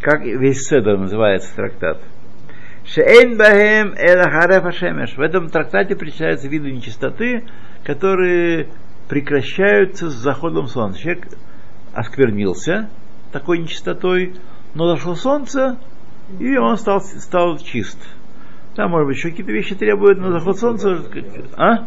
[0.00, 2.02] Как весь Седер называется трактат.
[2.84, 5.16] Шеэн Бахем Эл Ахареф Ашемеш.
[5.16, 7.44] В этом трактате перечисляются виды нечистоты,
[7.82, 8.68] которые
[9.08, 11.00] прекращаются с заходом солнца.
[11.00, 11.28] Человек
[11.94, 12.90] осквернился
[13.32, 14.34] такой нечистотой,
[14.74, 15.78] но зашло солнце,
[16.38, 17.98] и он стал, стал чист.
[18.74, 21.02] Там, может быть, еще какие-то вещи требуют, но заход солнца...
[21.56, 21.86] А?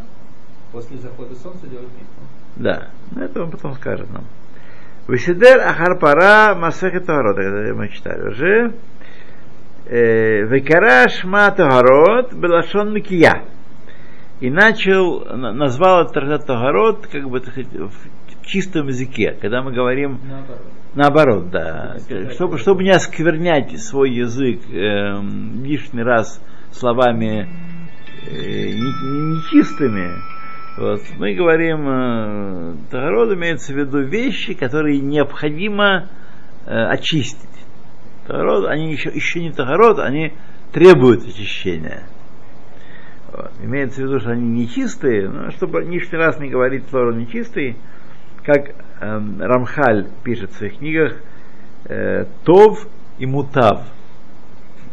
[0.71, 2.23] После захода солнца делать микву.
[2.55, 4.23] Да, ну, это он потом скажет нам.
[5.07, 8.73] Висидер Ахарпара Масехет Тахарот, это мы читали уже.
[9.87, 13.45] Э, Векара Шма Тахарот Белашон Микия.
[14.39, 19.61] И начал, на- назвал этот трактат Тахарот, как бы так сказать, в чистом языке, когда
[19.63, 20.61] мы говорим Наоборот.
[20.95, 27.49] наоборот, да, Не чтобы, чтобы не осквернять свой язык эм, лишний раз словами
[28.27, 30.11] э, не- не- нечистыми,
[30.79, 36.07] вот, мы говорим, э, тагород имеется в виду вещи, которые необходимо
[36.65, 37.49] э, очистить.
[38.25, 40.31] Тагород, они еще, еще не тагород, они
[40.71, 42.03] требуют очищения.
[43.29, 43.51] Вот.
[43.61, 47.75] Имеется в виду, что они нечистые, но чтобы лишний раз не говорить слово нечистый,
[48.45, 51.17] как эм, Рамхаль пишет в своих книгах,
[51.89, 52.87] э, Тов
[53.17, 53.85] и Мутав.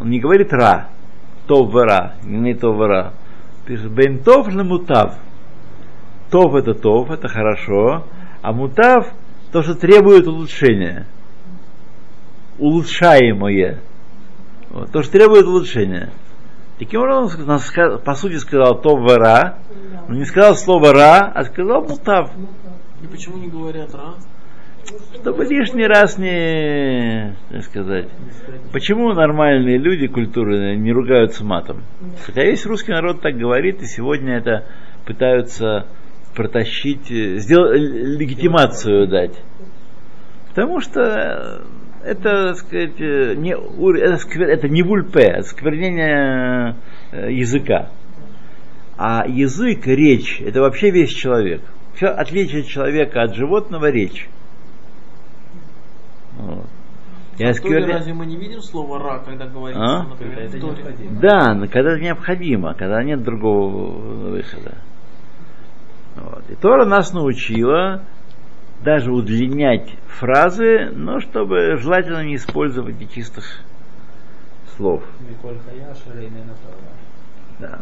[0.01, 0.89] Он не говорит Ра,
[1.47, 3.15] Тов Ра, не Тов Ра.
[3.67, 5.17] Пишет Бен Тов на Мутав.
[6.31, 8.05] Тов это Тов, это хорошо,
[8.43, 9.13] а Мутав
[9.53, 11.07] то, что требует улучшения.
[12.59, 13.81] Улучшаемое.
[14.71, 16.11] Вот, то, что требует улучшения.
[16.79, 19.59] Таким образом, он по сути сказал Тов и Ра,
[20.09, 22.31] но не сказал слово Ра, а сказал Мутав.
[23.03, 24.15] И почему не говорят Ра?
[25.15, 28.09] Чтобы лишний раз не, так сказать,
[28.73, 31.83] почему нормальные люди культурные не ругаются матом?
[32.25, 34.65] Хотя весь русский народ так говорит, и сегодня это
[35.05, 35.87] пытаются
[36.37, 39.43] протащить, э, сделать, легитимацию дать.
[40.51, 41.63] Потому что
[42.05, 46.77] это, так сказать, э, не, это, сквер- это не вульпе, это сквернение
[47.13, 47.89] э, языка.
[48.99, 51.63] А язык, речь, это вообще весь человек.
[51.95, 54.29] Все отличие человека от животного речь.
[56.39, 56.67] Вот.
[57.39, 60.05] Я В Торе скверня- разве мы не видим слово Ра, когда говорится, А?
[60.05, 61.21] например, Когда это необходимо.
[61.21, 63.91] Да, но когда это необходимо, когда нет другого
[64.31, 64.77] выхода.
[66.17, 66.45] Вот.
[66.51, 68.03] И Тора нас научила
[68.83, 73.45] даже удлинять фразы, но чтобы желательно не использовать нечистых
[74.77, 75.03] слов.
[77.59, 77.81] Да.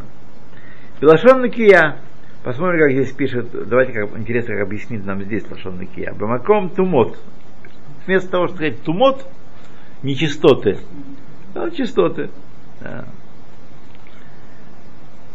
[1.01, 1.99] Пилашон Накия.
[2.45, 3.69] Посмотрим, как здесь пишет.
[3.69, 6.13] Давайте, как, интересно, как объяснит нам здесь Лашон Накия.
[6.13, 7.19] Бамаком тумот.
[8.07, 9.27] Вместо того, чтобы сказать тумот,
[10.03, 10.79] нечистоты.
[11.55, 12.31] А чистоты.
[12.81, 13.07] Да.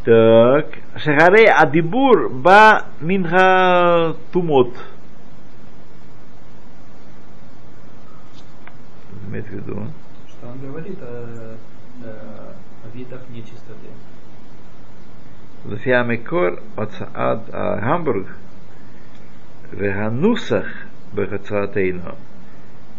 [0.09, 0.65] Так.
[0.95, 4.73] Шахарей Адибур Ба Минха Тумот.
[9.27, 9.81] Имеет в виду.
[9.81, 10.29] А?
[10.31, 11.55] Что он говорит а,
[12.03, 13.85] а, о, о видах нечистоты?
[15.65, 18.29] Лефиаме Кор Ацаад Гамбург
[19.71, 20.65] Веганусах
[21.13, 22.15] Бехацаатейно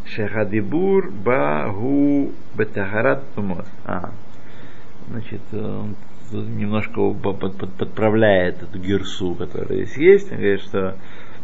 [0.05, 3.67] Шехадибур Ба Гу Бетахарат Тумот.
[3.85, 4.11] А.
[5.09, 5.97] Значит, он
[6.33, 10.33] немножко подправляет эту герсу, которая здесь есть.
[10.33, 10.97] Он говорит, что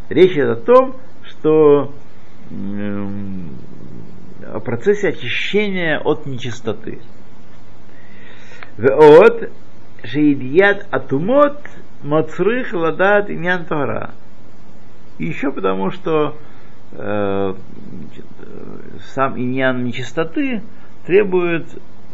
[0.08, 1.92] речь идет о том, что
[2.50, 3.06] э,
[4.52, 7.00] о процессе очищения от нечистоты.
[8.78, 9.50] От
[10.04, 11.58] шиидьят атумот
[12.02, 14.14] мацрых ладат иньян тора.
[15.18, 16.36] Еще потому, что
[16.92, 17.54] э, э
[19.14, 20.62] сам иньян нечистоты
[21.06, 21.66] требует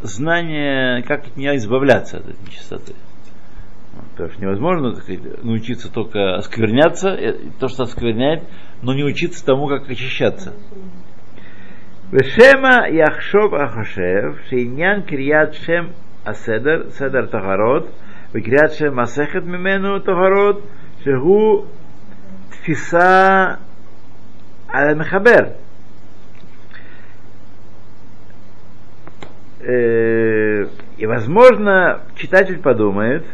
[0.03, 2.95] знание, как от нее избавляться, от этой нечистоты.
[4.13, 8.45] Потому что невозможно сказать, научиться только оскверняться, э, то, что оскверняет,
[8.83, 10.55] но не учиться тому, как очищаться.
[12.11, 15.93] Вешема Яхшов Ахашев, Шейнян Крият Шем
[16.25, 17.91] Аседер, Седер Тахарот,
[18.35, 20.63] Викрият Шем Асехет Мимену Тахарот,
[21.03, 21.67] Шегу
[22.51, 23.61] Тфиса
[24.69, 25.57] Аламихабер.
[29.63, 30.67] Э,
[30.99, 33.25] И, возможно, читатель подумает,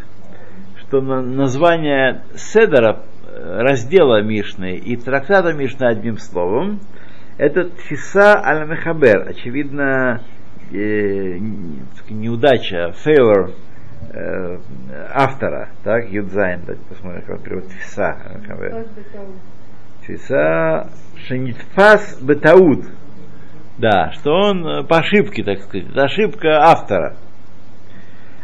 [0.81, 6.81] что на- название Седера, э, раздела Мишны и трактата Мишны одним словом,
[7.37, 9.29] это Тфиса аль-Мехабер.
[9.29, 10.23] Очевидно,
[10.73, 11.39] э,
[12.11, 13.53] неудача, failure
[14.11, 14.59] э,
[15.13, 18.87] автора, так, Юдзайн, давайте посмотрим, как он переводит Тфиса аль-Мехабер.
[20.03, 22.85] Тфиса шенитфас бетаут.
[23.79, 27.17] Да, что он э, по ошибке, так сказать, это ошибка автора.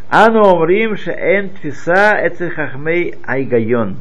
[0.09, 2.20] Ану омрим шеэн тфиса
[2.55, 3.97] хахмей айгайон.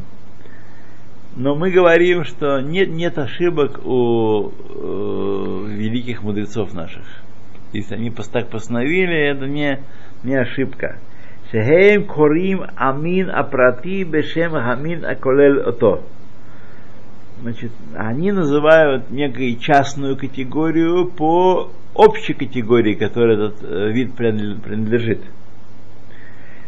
[1.35, 7.03] Но мы говорим, что нет, нет ошибок у э, великих мудрецов наших.
[7.71, 9.79] Если они так постановили, это не,
[10.23, 10.99] не ошибка.
[11.49, 16.03] Шехем корим амин апрати бешем хамин аколел ото.
[17.41, 25.21] Значит, они называют некую частную категорию по общей категории, которой этот э, вид принадле- принадлежит.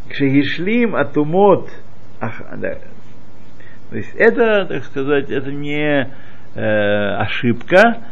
[0.09, 1.69] Кшегишлим атумот.
[2.19, 2.79] ах, да.
[3.89, 6.11] То есть это, так сказать, это не
[6.55, 8.03] э, ошибка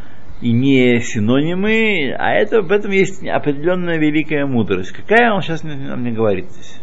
[0.42, 4.92] и не синонимы, а это в этом есть определенная великая мудрость.
[4.92, 6.83] Какая он сейчас нам не говорит здесь.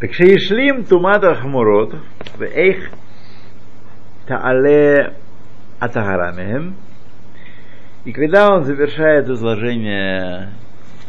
[0.00, 1.94] Так Шеишлим тумат ахмурот,
[2.38, 2.90] ואיך
[4.26, 5.14] таале
[5.78, 6.74] атагарамехем.
[8.04, 10.52] И когда он завершает изложение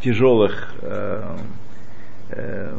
[0.02, 1.36] тяжелых э,
[2.30, 2.76] э,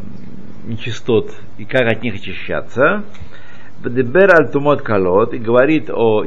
[0.65, 3.03] нечистот и как от них очищаться,
[3.82, 6.26] Бдебер аль тумот калот и говорит о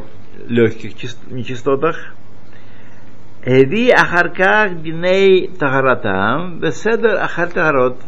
[0.49, 0.93] легких
[1.31, 2.15] нечистотах,
[3.45, 7.99] Эви ахарках диней тагаратам, беседер ахар тагарот,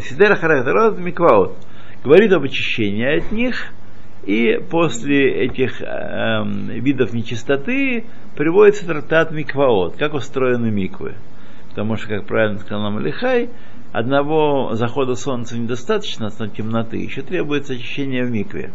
[0.00, 1.56] седер ахар тагарот микваот.
[2.04, 3.72] Говорит об очищении от них,
[4.26, 6.44] и после этих э,
[6.80, 8.04] видов нечистоты
[8.36, 11.14] приводится трактат микваот, как устроены миквы.
[11.70, 13.50] Потому что, как правильно сказал нам Алихай,
[13.92, 18.72] одного захода солнца недостаточно, от темноты, еще требуется очищение в микве.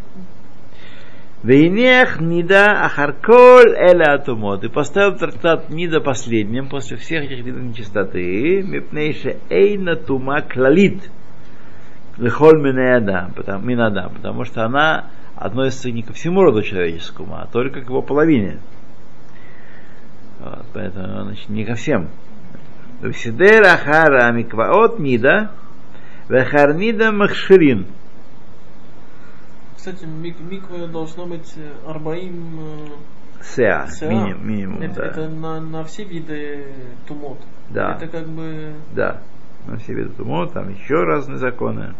[1.44, 4.64] Вейнех Нида Ахарколь Эля Атумот.
[4.64, 8.62] И поставил трактат Нида последним после всех этих видов нечистоты.
[8.62, 11.10] Мипнейше Эйна Тума Клалит.
[12.18, 13.34] Лехоль Минадам,
[14.14, 18.60] потому, что она относится не ко всему роду человеческому, а только к его половине.
[20.40, 22.10] Вот, поэтому, значит, не ко всем.
[23.14, 25.50] Всидер Ахара Микваот Нида,
[26.30, 27.88] Вехарнида Махширин.
[29.82, 31.56] Кстати, мик, миква должно быть
[31.88, 32.92] арбаим
[33.42, 34.10] Сеа, Сеа.
[34.10, 35.06] минимум, минимум это, да.
[35.08, 36.68] это на, на все виды
[37.08, 37.40] тумот.
[37.72, 37.96] Да.
[37.96, 39.24] Это как бы Да,
[39.66, 41.96] на все виды тумот, там еще разные законы.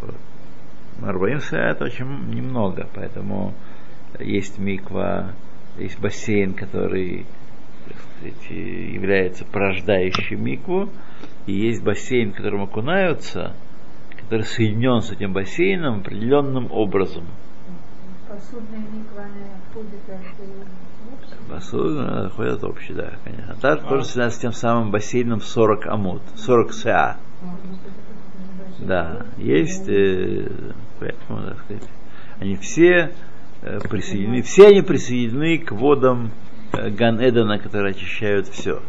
[0.00, 0.16] Вот.
[1.06, 3.54] Арбаим Сеа это очень немного, поэтому
[4.18, 5.34] есть миква,
[5.78, 7.26] есть бассейн, который
[8.18, 10.88] сказать, является порождающим микву,
[11.46, 13.54] и есть бассейн, в котором окунаются,
[14.44, 17.24] соединен с этим бассейном определенным образом.
[18.28, 23.54] Посудная миква, она входит от Посуда ходят общий, да, конечно.
[23.54, 27.16] А также тоже связано с тем самым бассейном 40 амут, 40 са.
[28.78, 30.48] Да, есть, э,
[30.98, 31.82] поэтому, так сказать,
[32.38, 33.12] они все
[33.62, 36.30] э, присоединены, все они присоединены к водам
[36.72, 38.80] э, Ган Эдена, которые очищают все.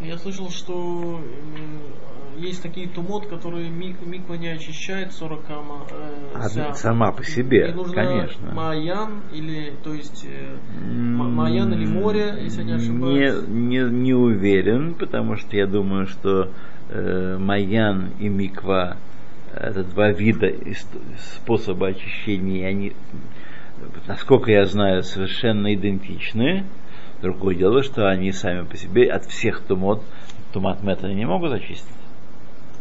[0.00, 5.86] Я слышал, что э, есть такие тумот, которые мик, миква не очищает 40 ама.
[5.90, 6.74] Э, ся.
[6.74, 8.54] сама по себе, И нужно конечно.
[8.54, 13.46] Маян или, то есть, э, Маян или море, если не ошибаюсь.
[13.46, 16.50] Не, не, не уверен, потому что я думаю, что
[16.88, 18.96] э, Маян и Миква
[19.54, 20.52] это два вида
[21.18, 22.92] способа очищения, и они,
[24.06, 26.64] насколько я знаю, совершенно идентичны.
[27.22, 30.02] Другое дело, что они сами по себе от всех тумот,
[30.52, 31.86] тумат мет они не могут очистить.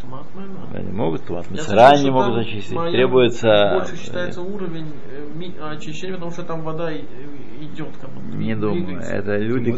[0.01, 0.51] Тумат Маян.
[0.73, 2.77] Они могут, тумат мецера не могут очистить.
[2.91, 3.73] Требуется...
[3.73, 7.89] Больше считается уровень э, очищения, потому что там вода идет.
[7.99, 9.01] Как будто, Не думаю.
[9.01, 9.75] Это люди,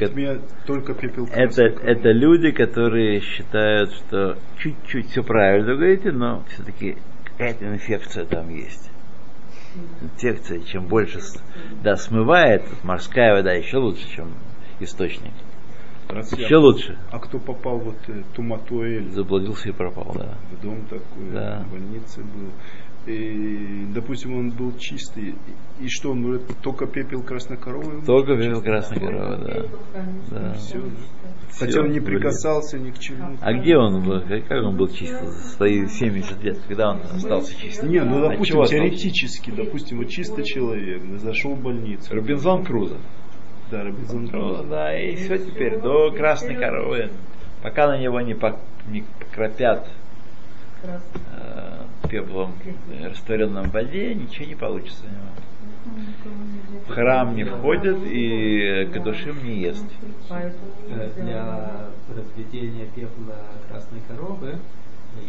[0.68, 7.66] только пепел Это, это люди, которые считают, что чуть-чуть все правильно говорите, но все-таки какая-то
[7.66, 8.92] инфекция там есть.
[10.02, 11.20] Инфекция, чем больше
[11.82, 14.34] да, смывает, морская вода еще лучше, чем
[14.84, 15.32] источник.
[16.10, 16.44] Россия.
[16.46, 16.98] Еще лучше.
[17.12, 20.38] А кто попал вот э, Туматуэль Заблудился и пропал, да.
[20.52, 21.64] в дом такой, Да.
[21.68, 22.50] в больнице был.
[23.08, 25.34] И, допустим, он был чистый.
[25.80, 28.06] И, что, он говорит, только пепел красной коровы?
[28.06, 29.64] Только пепел красной коровы, да.
[30.30, 30.54] да.
[30.54, 30.80] Все,
[31.50, 33.38] Всё, Хотя он не прикасался ни к чему.
[33.42, 34.22] А где он был?
[34.22, 36.60] Как он был чистый за свои 70 лет?
[36.68, 37.90] Когда он остался чистым?
[37.90, 38.76] Не, ну От допустим, остался?
[38.76, 42.14] теоретически, допустим, вот чистый человек зашел в больницу.
[42.14, 42.98] Робинзон Крузо.
[43.72, 47.10] Да, Робинзон Ну, да, и все теперь до красной коровы.
[47.64, 48.60] Пока на него не, пок-
[48.90, 49.88] не покропят
[50.84, 50.98] э,
[52.10, 56.84] пеплом э, растворенном в воде, ничего не получится у него.
[56.88, 59.86] В храм не входит и кадушим не ест.
[61.16, 61.82] Для
[62.14, 63.36] разведения пепла
[63.70, 64.58] красной коровы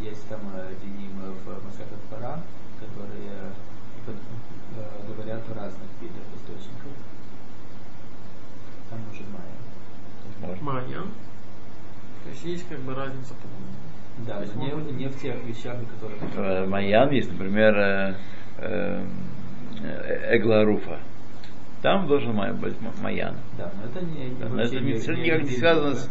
[0.03, 0.41] есть там
[0.83, 1.13] диним
[1.45, 2.41] в Масахат Пара,
[2.81, 3.53] которые
[4.09, 6.91] э, говорят о разных видах источников.
[8.93, 10.59] Там уже майя.
[10.61, 11.09] Маян.
[12.25, 13.73] То есть есть как бы разница, по-моему.
[14.27, 16.63] Да, То есть но не, не в тех вещах, которые...
[16.63, 18.15] Э, Майян есть, например, э,
[18.59, 20.99] э, Эгларуфа.
[21.81, 23.37] Там должен май- быть Майян.
[23.59, 26.09] Да, но это не, Да, но это не, не- никак не связано с...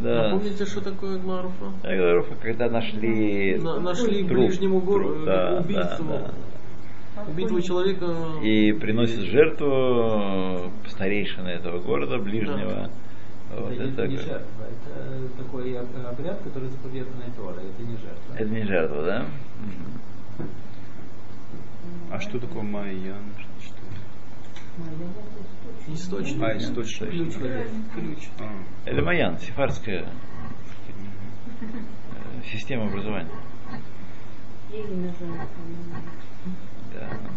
[0.00, 0.30] Да.
[0.30, 1.66] Напомните, что такое Гларуфа?
[1.84, 6.04] Эгларуфа, когда нашли На- нашли труп, ближнему гор- труп, да, убийству.
[6.08, 6.30] да, да.
[7.28, 8.06] Убитого человека.
[8.42, 12.90] и приносит жертву старейшины этого города ближнего.
[13.56, 17.82] Вот, Это, не- это, не как- жертва, это такой об- обряд, который заповеданный Торой, это
[17.82, 18.34] не жертва.
[18.36, 19.26] это не жертва, да?
[22.12, 23.16] А что такое Майян?
[23.60, 23.74] Что-
[25.92, 26.42] Источник.
[26.42, 27.10] А, источник.
[27.10, 27.34] Ключ.
[27.34, 28.28] Ключ.
[28.40, 30.06] А, Это Майян, сефардская
[31.60, 33.30] э, система образования.
[34.72, 35.48] Или называется.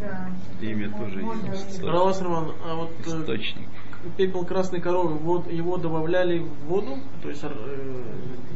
[0.01, 0.29] Да.
[0.65, 1.81] Имя тоже есть.
[1.83, 3.67] Ралас Роман, а вот э, Источник.
[4.17, 6.97] пепел красной коровы, вот его добавляли в воду?
[7.21, 7.49] То есть э,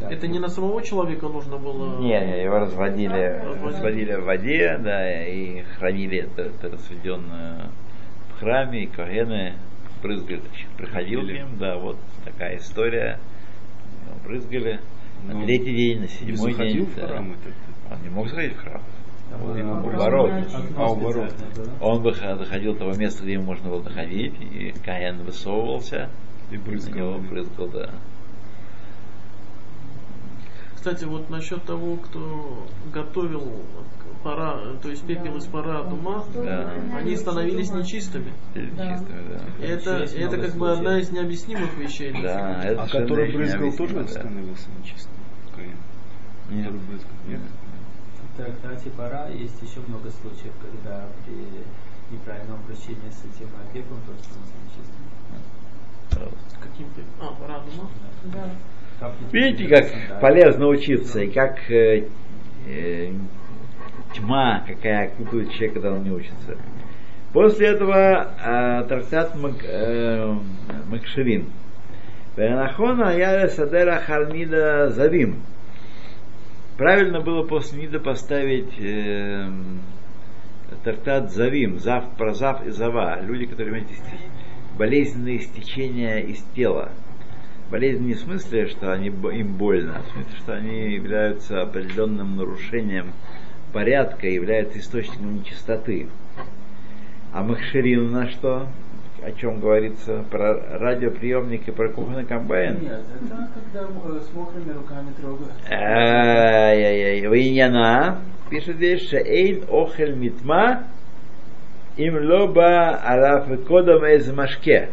[0.01, 0.11] Да.
[0.11, 1.99] это не на самого человека нужно было?
[1.99, 3.65] Не, не, его разводили, Разводили.
[3.73, 7.69] разводили в воде, да, и хранили это, это разведенное
[8.35, 9.53] в храме, и Когены
[10.03, 10.41] брызгали,
[10.77, 13.19] приходил к ним, да, вот такая история,
[14.23, 14.79] брызгали.
[15.25, 17.17] На Но третий день, на седьмой день, да.
[17.17, 17.35] он
[18.03, 18.81] не мог заходить в храм.
[19.43, 20.31] Наоборот.
[20.31, 21.33] А, наоборот.
[21.55, 21.69] было.
[21.81, 26.09] Он бы доходил до того места, где ему можно было доходить, и Каин высовывался,
[26.51, 26.95] И на брызгал.
[26.95, 27.89] него брызгал, да.
[30.75, 33.61] Кстати, вот насчет того, кто готовил
[34.23, 36.71] пара, то есть пепел из пара от ума, Да.
[36.97, 38.31] они становились нечистыми.
[38.53, 38.93] Перед Да.
[38.93, 39.65] чистыми, да.
[39.65, 42.13] Это, это как бы одна из необъяснимых вещей.
[42.21, 44.07] Да, это А который брызгал тоже да.
[44.07, 45.13] становился нечистым?
[46.49, 46.65] Нет.
[46.67, 47.11] Который брызгал?
[47.27, 47.41] Нет?
[47.41, 47.66] В
[48.37, 54.55] трактате Пара есть еще много случаев, когда при неправильном обращении с этим пеплом тоже становится
[54.65, 56.31] нечистым.
[56.61, 57.01] Каким-то...
[57.19, 57.89] А, пара ума?
[58.25, 58.49] Да.
[58.99, 62.07] Капнуть Видите, как полезно учиться, и как э,
[62.67, 63.11] э,
[64.15, 66.57] тьма, какая окутывает человека, когда он не учится.
[67.33, 70.35] После этого э, трактат Мак, э,
[70.87, 71.45] Макшевин.
[72.35, 75.41] Венахона я садера хармида завим.
[76.77, 79.49] Правильно было после Нида поставить э,
[80.83, 83.89] трактат Завим, Зав, про Зав и Зава, люди, которые имеют
[84.77, 86.91] болезненные истечения из тела.
[87.71, 92.37] Болезнь не в смысле, что они, им больно, а в смысле, что они являются определенным
[92.37, 93.07] нарушением
[93.73, 96.07] порядка, являются источником нечистоты.
[97.33, 98.67] А Махширин на что?
[99.27, 100.23] О чем говорится?
[100.31, 102.79] Про радиоприемник и про кухонный комбайн?
[102.79, 105.51] Нет, это когда э, с мокрыми руками трогают.
[105.69, 107.29] Ай-яй-яй.
[107.29, 110.85] Виньяна пишет здесь, шеэйн охель митма
[111.97, 114.91] им лоба алаф кодом из машке.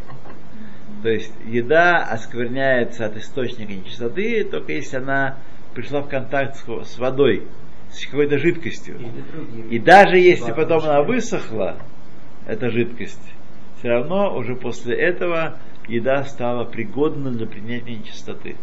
[1.04, 5.36] То есть еда оскверняется от источника нечистоты, только если она
[5.76, 7.46] пришла в контакт с, водой,
[7.92, 8.96] с какой-то жидкостью.
[9.70, 11.76] И даже если потом она высохла,
[12.48, 13.22] эта жидкость,
[13.84, 15.58] все равно уже после этого
[15.88, 18.56] еда стала пригодна для принятия нечистоты.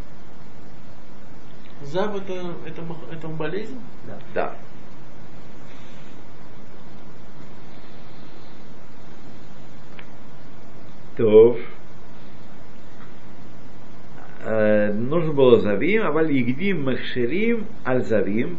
[1.83, 3.79] Зав это, это, это болезнь?
[4.07, 4.17] Да.
[4.33, 4.55] Да.
[11.17, 11.59] То
[14.43, 18.57] э, нужно было завим, а валь ягдим махшерим аль завим.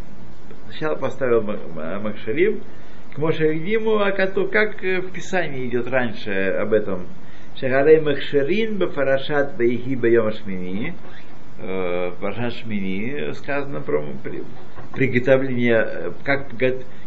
[0.69, 2.63] Сначала поставил ма- ма- махшерим
[3.15, 7.07] к мошеридиму, а как э, в Писании идет раньше об этом.
[7.59, 10.95] Шагарей махшерин бафарашат бейхи байом шмини.
[11.59, 14.43] Э, Парашат Шмини сказано про при-
[14.95, 16.49] приготовление, э, как,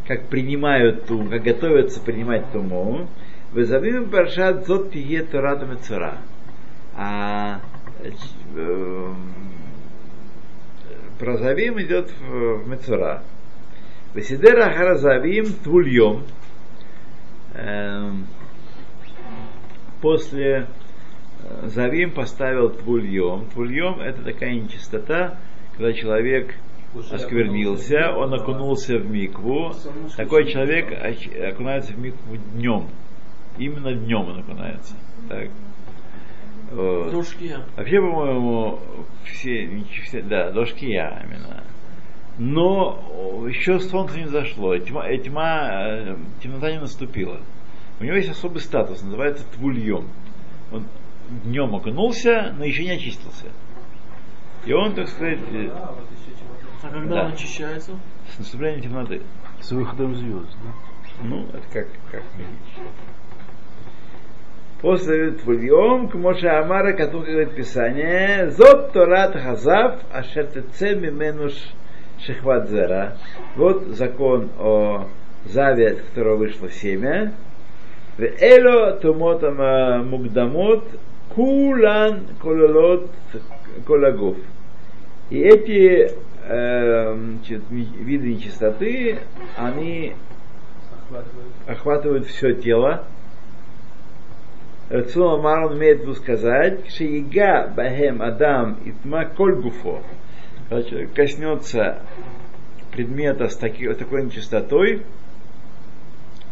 [0.08, 3.08] как принимают тум, как готовятся принимать туму.
[3.52, 6.18] Вызовим Парашат зот тие Тората Мецура.
[6.96, 7.60] А
[8.04, 9.16] ч-
[11.20, 13.24] про Завим идет в Мецура.
[14.16, 16.24] Весидера Харазавим Твульем.
[17.54, 18.26] Эм,
[20.02, 20.68] После
[21.44, 23.46] э, Завим поставил Твульем.
[23.54, 25.38] Твульем это такая нечистота,
[25.74, 26.56] когда человек
[27.12, 29.74] осквернился, он окунулся в микву.
[30.16, 30.94] Такой человек
[31.52, 32.88] окунается в микву днем.
[33.58, 34.96] Именно днем он окунается.
[35.28, 35.50] Так.
[36.72, 37.28] Вот.
[37.28, 37.60] Шкия.
[37.76, 38.80] Вообще, по-моему,
[39.26, 41.64] все, все- да, шкия именно.
[42.38, 47.40] Но еще солнце не зашло, тьма, тьма, э, темнота не наступила.
[48.00, 50.10] У него есть особый статус, называется твульем.
[50.72, 50.86] Он
[51.46, 53.46] днем окунулся, но еще не очистился.
[54.66, 55.70] И он, так сказать, э.
[56.84, 57.26] А когда Да.
[57.28, 57.92] он очищается?
[58.36, 59.22] с наступлением темноты.
[59.62, 60.72] С выходом звезд, да?
[61.24, 62.24] Ну, это как, как.
[64.82, 71.54] После Твульем, к Моше Амара, который говорит Писание, Зот Торат Хазав, Ашер Теце Мименуш
[72.26, 73.18] Шехват Зера.
[73.56, 75.08] Вот закон о
[75.46, 77.34] заве, от которого вышло семя.
[78.18, 80.86] Эло Тумотам а, Мугдамот,
[81.34, 83.12] Кулан Кололот
[83.86, 84.38] Колагуф.
[85.30, 86.12] И эти
[86.48, 87.18] э,
[87.70, 89.20] виды нечистоты,
[89.58, 90.14] они
[91.68, 93.06] охватывают все тело.
[94.90, 100.02] Рацуна Марон имеет в виду сказать, Шиига Бахем Адам Итма Коль Гуфо.
[100.70, 102.00] Когда человек коснется
[102.92, 105.04] предмета с таки- такой нечистотой,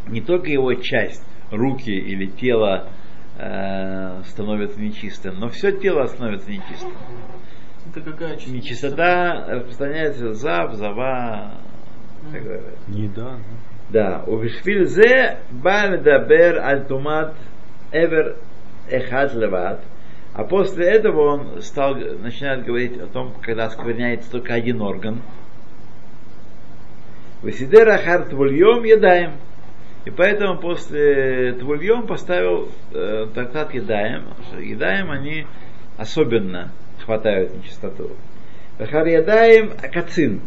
[0.07, 2.89] не только его часть, руки или тело
[3.37, 6.91] э, становятся нечистым, но все тело становится нечистым.
[7.89, 8.55] Это какая чистота?
[8.55, 11.53] Нечистота распространяется зав, зава,
[12.31, 12.73] так далее.
[12.87, 13.37] Не да.
[13.89, 17.35] Да, у Вишвиль зе ба медабер аль тумат
[17.91, 18.37] эвер
[18.89, 19.81] эхат леват.
[20.33, 25.21] А после этого он стал, начинает говорить о том, когда скверняется только один орган.
[27.43, 29.33] Васидер ахар твульем едаем.
[30.05, 34.25] И поэтому после твульем поставил э, трактат едаем.
[34.59, 35.45] Едаем они
[35.97, 36.71] особенно
[37.05, 38.11] хватают нечистоту.
[38.79, 40.41] Ахар едаем акацин.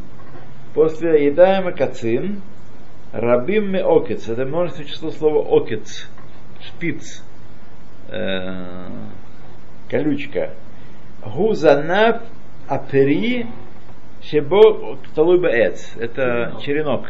[0.74, 2.42] После едаем акацин
[3.12, 4.28] рабим ме окец.
[4.28, 6.08] Это множество число слова окец.
[6.60, 7.22] Шпиц.
[8.08, 8.88] Э,
[9.90, 10.50] колючка.
[11.22, 12.22] Гузанав
[12.68, 13.46] апери
[14.22, 15.96] шебо кталуй баэц.
[15.98, 17.06] Это черенок.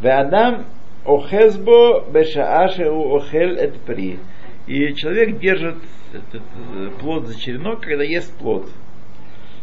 [0.00, 0.66] Веадам
[1.04, 4.18] охезбо бешааше у охель эт при.
[4.66, 5.76] И человек держит
[6.12, 6.42] этот
[6.74, 8.68] э, плод за черенок, когда ест плод.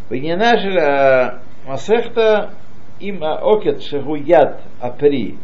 [0.10, 2.52] Венянашеля масехта
[3.00, 5.38] им окет шегу яд апри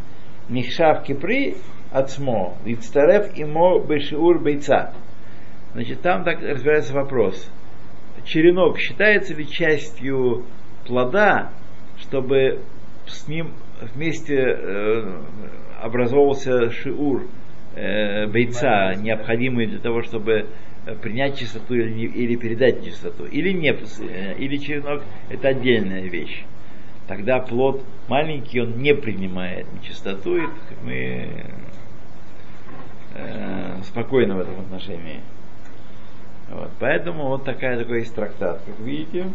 [0.50, 1.56] михшав кипри
[1.92, 4.94] ацмо, вицтарев имо бешиур бейца.
[5.78, 7.52] Значит, там так разбирается вопрос.
[8.26, 10.44] Черенок считается ли частью
[10.88, 11.52] плода,
[12.00, 12.62] чтобы
[13.06, 13.52] с ним
[13.94, 15.22] вместе э,
[15.80, 17.28] образовывался шиур
[17.76, 20.48] э, бойца, необходимый для того, чтобы
[21.04, 26.44] принять чистоту или, не- или передать чистоту, или не, э, или черенок это отдельная вещь.
[27.08, 30.48] Тогда плод маленький, он не принимает нечистоту, и
[30.84, 31.30] мы
[33.14, 35.22] э, спокойны в этом отношении.
[36.50, 36.70] Вот.
[36.80, 39.26] Поэтому вот такая, такой есть трактат, как видите.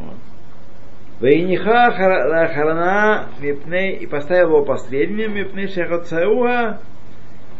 [0.00, 0.16] Вот.
[1.20, 6.80] Вейниха харана мипней и поставил его последним мипней шехоцауа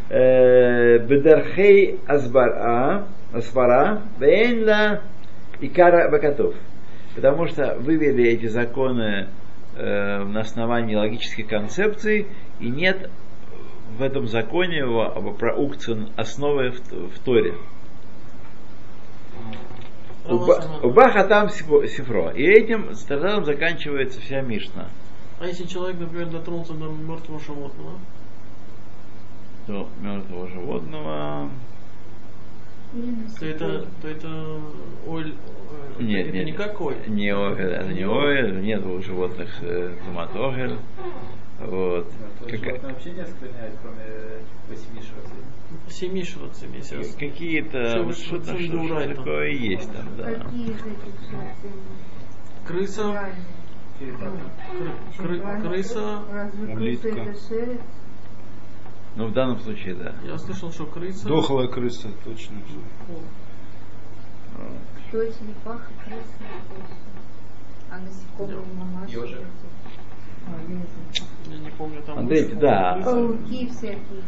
[0.09, 5.01] бедархей азбара асвара вейнла
[5.61, 6.55] икара бакатов.
[7.15, 9.27] Потому что вывели эти законы
[9.77, 12.27] э, на основании логических концепций,
[12.59, 13.09] и нет
[13.97, 17.55] в этом законе его про укцин основы в, в Торе.
[20.25, 20.79] Рамасана.
[20.81, 22.31] Убаха там сифро.
[22.31, 24.87] И этим страдалом заканчивается вся Мишна.
[25.39, 27.91] А если человек, например, дотронулся до мертвого животного?
[29.67, 31.49] До мертвого животного.
[33.39, 34.61] То это, то это
[35.05, 35.33] оль,
[35.99, 36.95] э, Нет, это нет, не как оль.
[37.07, 40.77] Не огель, это не огель, нет у животных э, огель.
[41.59, 42.11] Вот.
[42.41, 44.05] Как- Животное вообще не оскверняет, кроме
[44.69, 45.39] восьми шраций.
[45.89, 47.15] Семи шрацами сейчас.
[47.15, 50.33] Какие-то Всё, вот что-то шрацим что, такое есть там, да.
[50.33, 51.71] Какие этих шрацим?
[52.67, 53.29] Крыса,
[55.17, 57.35] кры- крыса, Разве крыса улитка.
[59.15, 60.13] Ну, в данном случае, да.
[60.25, 61.27] я слышал, что крыса.
[61.27, 62.57] Дохлая крыса, точно.
[65.07, 66.43] Что черепаха, крыса?
[67.89, 69.45] А насекомые мамаши?
[71.50, 72.18] Я не помню там.
[72.18, 73.00] Андрей, да.
[73.04, 74.22] Пауки всякие.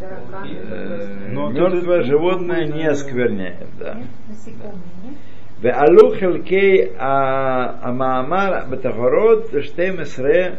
[0.00, 0.48] Тараканы.
[0.48, 3.94] Э, Но Мертвое это- животное не оскверняет, да.
[3.94, 4.06] Нет?
[4.28, 5.14] Насекомые, нет?
[5.62, 10.52] ועלו חלקי ה- המאמר בתחרות 12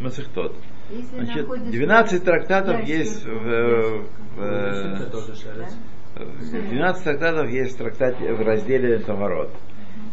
[0.00, 0.52] מסכתות.
[0.90, 4.04] Если Значит, находишь 12 трактатов ящерку, есть в, ящерку,
[4.36, 5.76] в, Это э, тоже шерсть.
[6.14, 9.50] в 12 трактатов есть в трактате в разделе Товарот.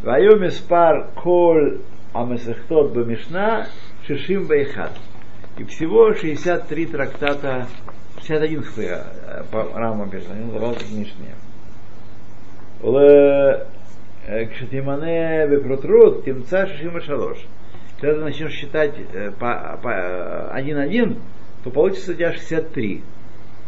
[0.02, 1.82] Ваю миспар коль
[2.21, 3.69] амесехтот бамишна
[4.07, 4.93] шишим бейхат.
[5.59, 7.67] И всего 63 трактата,
[8.19, 11.35] 61 кстати, э, по Рамам пишет, они называются в Мишне.
[12.83, 17.39] Э, Кшатимане бепрутрут тимца шишим шалош.
[18.01, 21.19] Когда ты начнешь считать э, по, по, э, один-один,
[21.64, 23.03] то получится у тебя 63.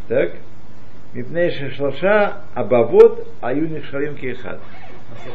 [0.07, 0.33] Так?
[1.13, 4.59] Мипнейши шлаша абавод аюних шарим кейхат.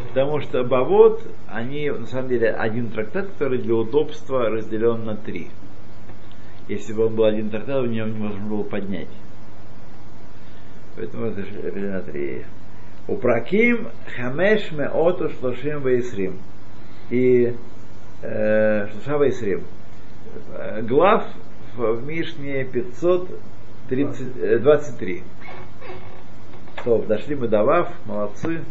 [0.08, 5.48] Потому что абавод, они на самом деле один трактат, который для удобства разделен на три.
[6.68, 9.08] Если бы он был один трактат, в нем можно было поднять.
[10.96, 11.42] Поэтому это
[11.78, 12.44] на три.
[13.06, 16.38] Упраким хамеш меоту шлошим вейсрим.
[17.10, 17.54] И
[18.22, 19.64] э, шлоша вейсрим.
[20.82, 21.26] Глав
[21.76, 25.22] в Мишне 523.
[26.84, 28.62] То, дошли мы до Вав, молодцы.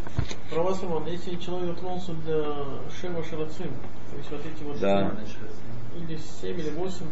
[0.51, 2.55] Правосаман, если человек дотронулся до
[3.01, 3.69] Шева Шарацим,
[4.11, 5.11] то есть вот эти вот Да.
[5.25, 7.05] семь, или 7 или 8,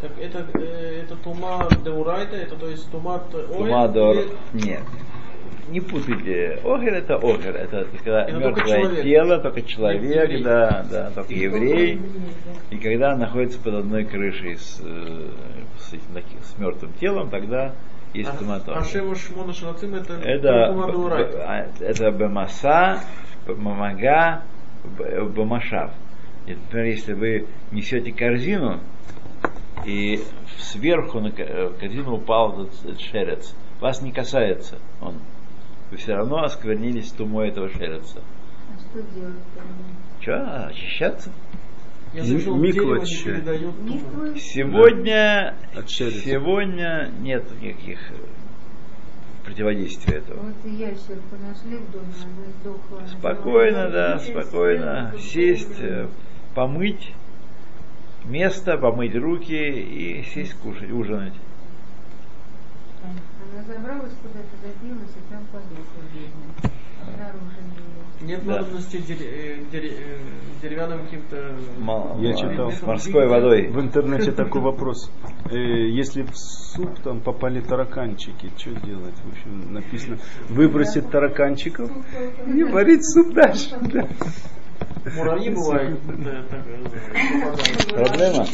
[0.00, 4.16] так это, э, это тума деурайта, это то есть тума Тумадор.
[4.54, 4.82] Нет.
[5.68, 6.60] Не путайте.
[6.64, 7.54] Огер это огер.
[7.54, 9.02] Это когда Это только мертвое человек.
[9.04, 10.42] тело, только человек, Еврей.
[10.42, 12.00] да, да, только еврей.
[12.70, 15.28] И когда находится под одной крышей с, э,
[15.78, 17.74] с, с мертвым телом, тогда
[18.14, 18.76] есть туматор.
[18.78, 21.36] А Шева Шмона Шарацим это, Это, тума б- деурайта.
[21.36, 23.00] б- а, это Бамаса,
[23.46, 24.42] Мамага,
[24.98, 25.90] Б- Бамашав.
[26.46, 28.80] И, например, если вы несете корзину,
[29.84, 30.20] и
[30.58, 35.14] сверху на э, корзину упал этот, этот шерец, вас не касается он.
[35.90, 38.20] Вы все равно осквернились тумой этого шереца.
[38.20, 39.36] А что делать?
[40.20, 41.30] Что, очищаться?
[42.14, 43.36] Я Ми- слышал, миква дерево не очищает.
[43.44, 43.94] передает туму.
[43.94, 44.38] Миквы?
[44.38, 45.54] Сегодня,
[45.86, 46.20] шереца.
[46.20, 48.14] сегодня нет никаких э,
[49.44, 50.40] противодействия этого.
[50.42, 53.06] Вот и ящерку нашли в доме, она сдохла.
[53.18, 56.08] Спокойно, да, спокойно сесть, э,
[56.54, 57.12] помыть
[58.24, 61.34] место, помыть руки и сесть кушать, ужинать.
[63.02, 66.52] Она забралась куда-то, забилась и там подохла, бедная.
[66.58, 66.87] Обнаружили ее.
[68.20, 68.56] Нет Да.
[68.56, 70.18] надобности э, э,
[70.60, 71.52] деревянным каким-то...
[71.78, 72.72] Мало- Я читал.
[72.82, 73.68] морской водой.
[73.68, 75.10] В интернете такой вопрос.
[75.50, 79.14] Э, Если в суп там попали тараканчики, что делать?
[79.24, 81.90] В общем, написано выбросить тараканчиков
[82.46, 83.76] и варить суп дальше.
[83.92, 84.08] Да.
[85.16, 85.98] Муравьи бывают.
[86.08, 86.42] э.
[87.94, 88.46] Проблема?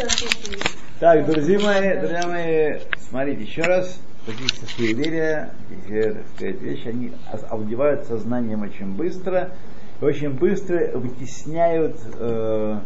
[1.00, 2.78] Так, друзья мои, друзья мои,
[3.08, 4.00] смотрите еще раз.
[4.26, 7.12] Какие-то суеверия, эти, так сказать, вещи, они
[7.50, 9.50] овладевают сознанием очень быстро,
[10.00, 12.78] и очень быстро вытесняют э,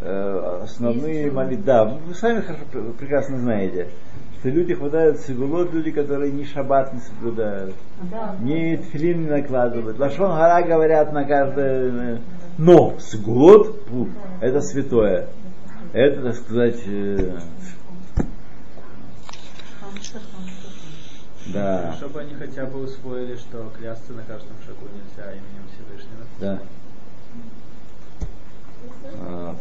[0.00, 1.64] э, основные молитвы.
[1.64, 3.88] Да, вы сами хорошо, пр- прекрасно знаете,
[4.38, 7.74] что люди хватают сигулот, люди, которые ни шаббат не соблюдают,
[8.08, 8.36] Да.
[8.40, 9.98] ни тфилин не накладывают.
[9.98, 12.14] Лашон гора говорят на каждое...
[12.14, 12.18] э,
[12.58, 14.08] Но сигулот, фу,
[14.40, 15.26] это святое.
[15.92, 17.38] Это, так сказать, э.
[21.52, 26.24] Да, Чтобы они хотя бы усвоили, что клясться на каждом шагу нельзя именем Всевышнего.
[26.40, 26.60] да.
[29.18, 29.56] Вот.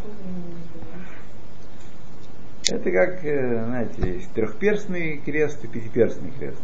[2.71, 6.59] Это как, э, знаете, есть трехперстный крест и пятиперстный крест.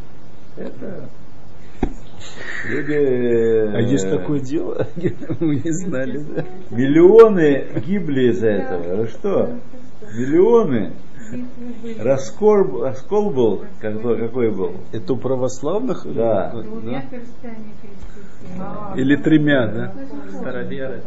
[0.57, 1.07] Это
[2.67, 2.93] люди...
[2.93, 4.88] э, А есть такое дело?
[5.39, 6.45] Мы не знали, да?
[6.72, 9.07] Миллионы гибли из-за этого.
[9.07, 9.57] Что?
[10.13, 10.93] Миллионы.
[11.99, 14.73] Раскол, раскол был, какой, какой был?
[14.91, 16.05] Это у православных?
[16.13, 16.51] Да.
[16.51, 18.93] Перстами креститься.
[18.95, 19.93] Или тремя, да?
[20.38, 21.01] Староверы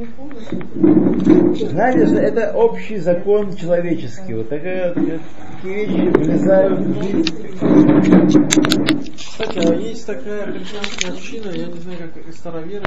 [0.00, 1.54] не помню.
[1.54, 4.34] Знаете, что это общий закон человеческий.
[4.34, 5.20] Вот такая, вот,
[5.62, 7.36] такие вещи влезают в жизнь.
[9.16, 12.84] Кстати, а есть такая христианская община, я не знаю, как староверы,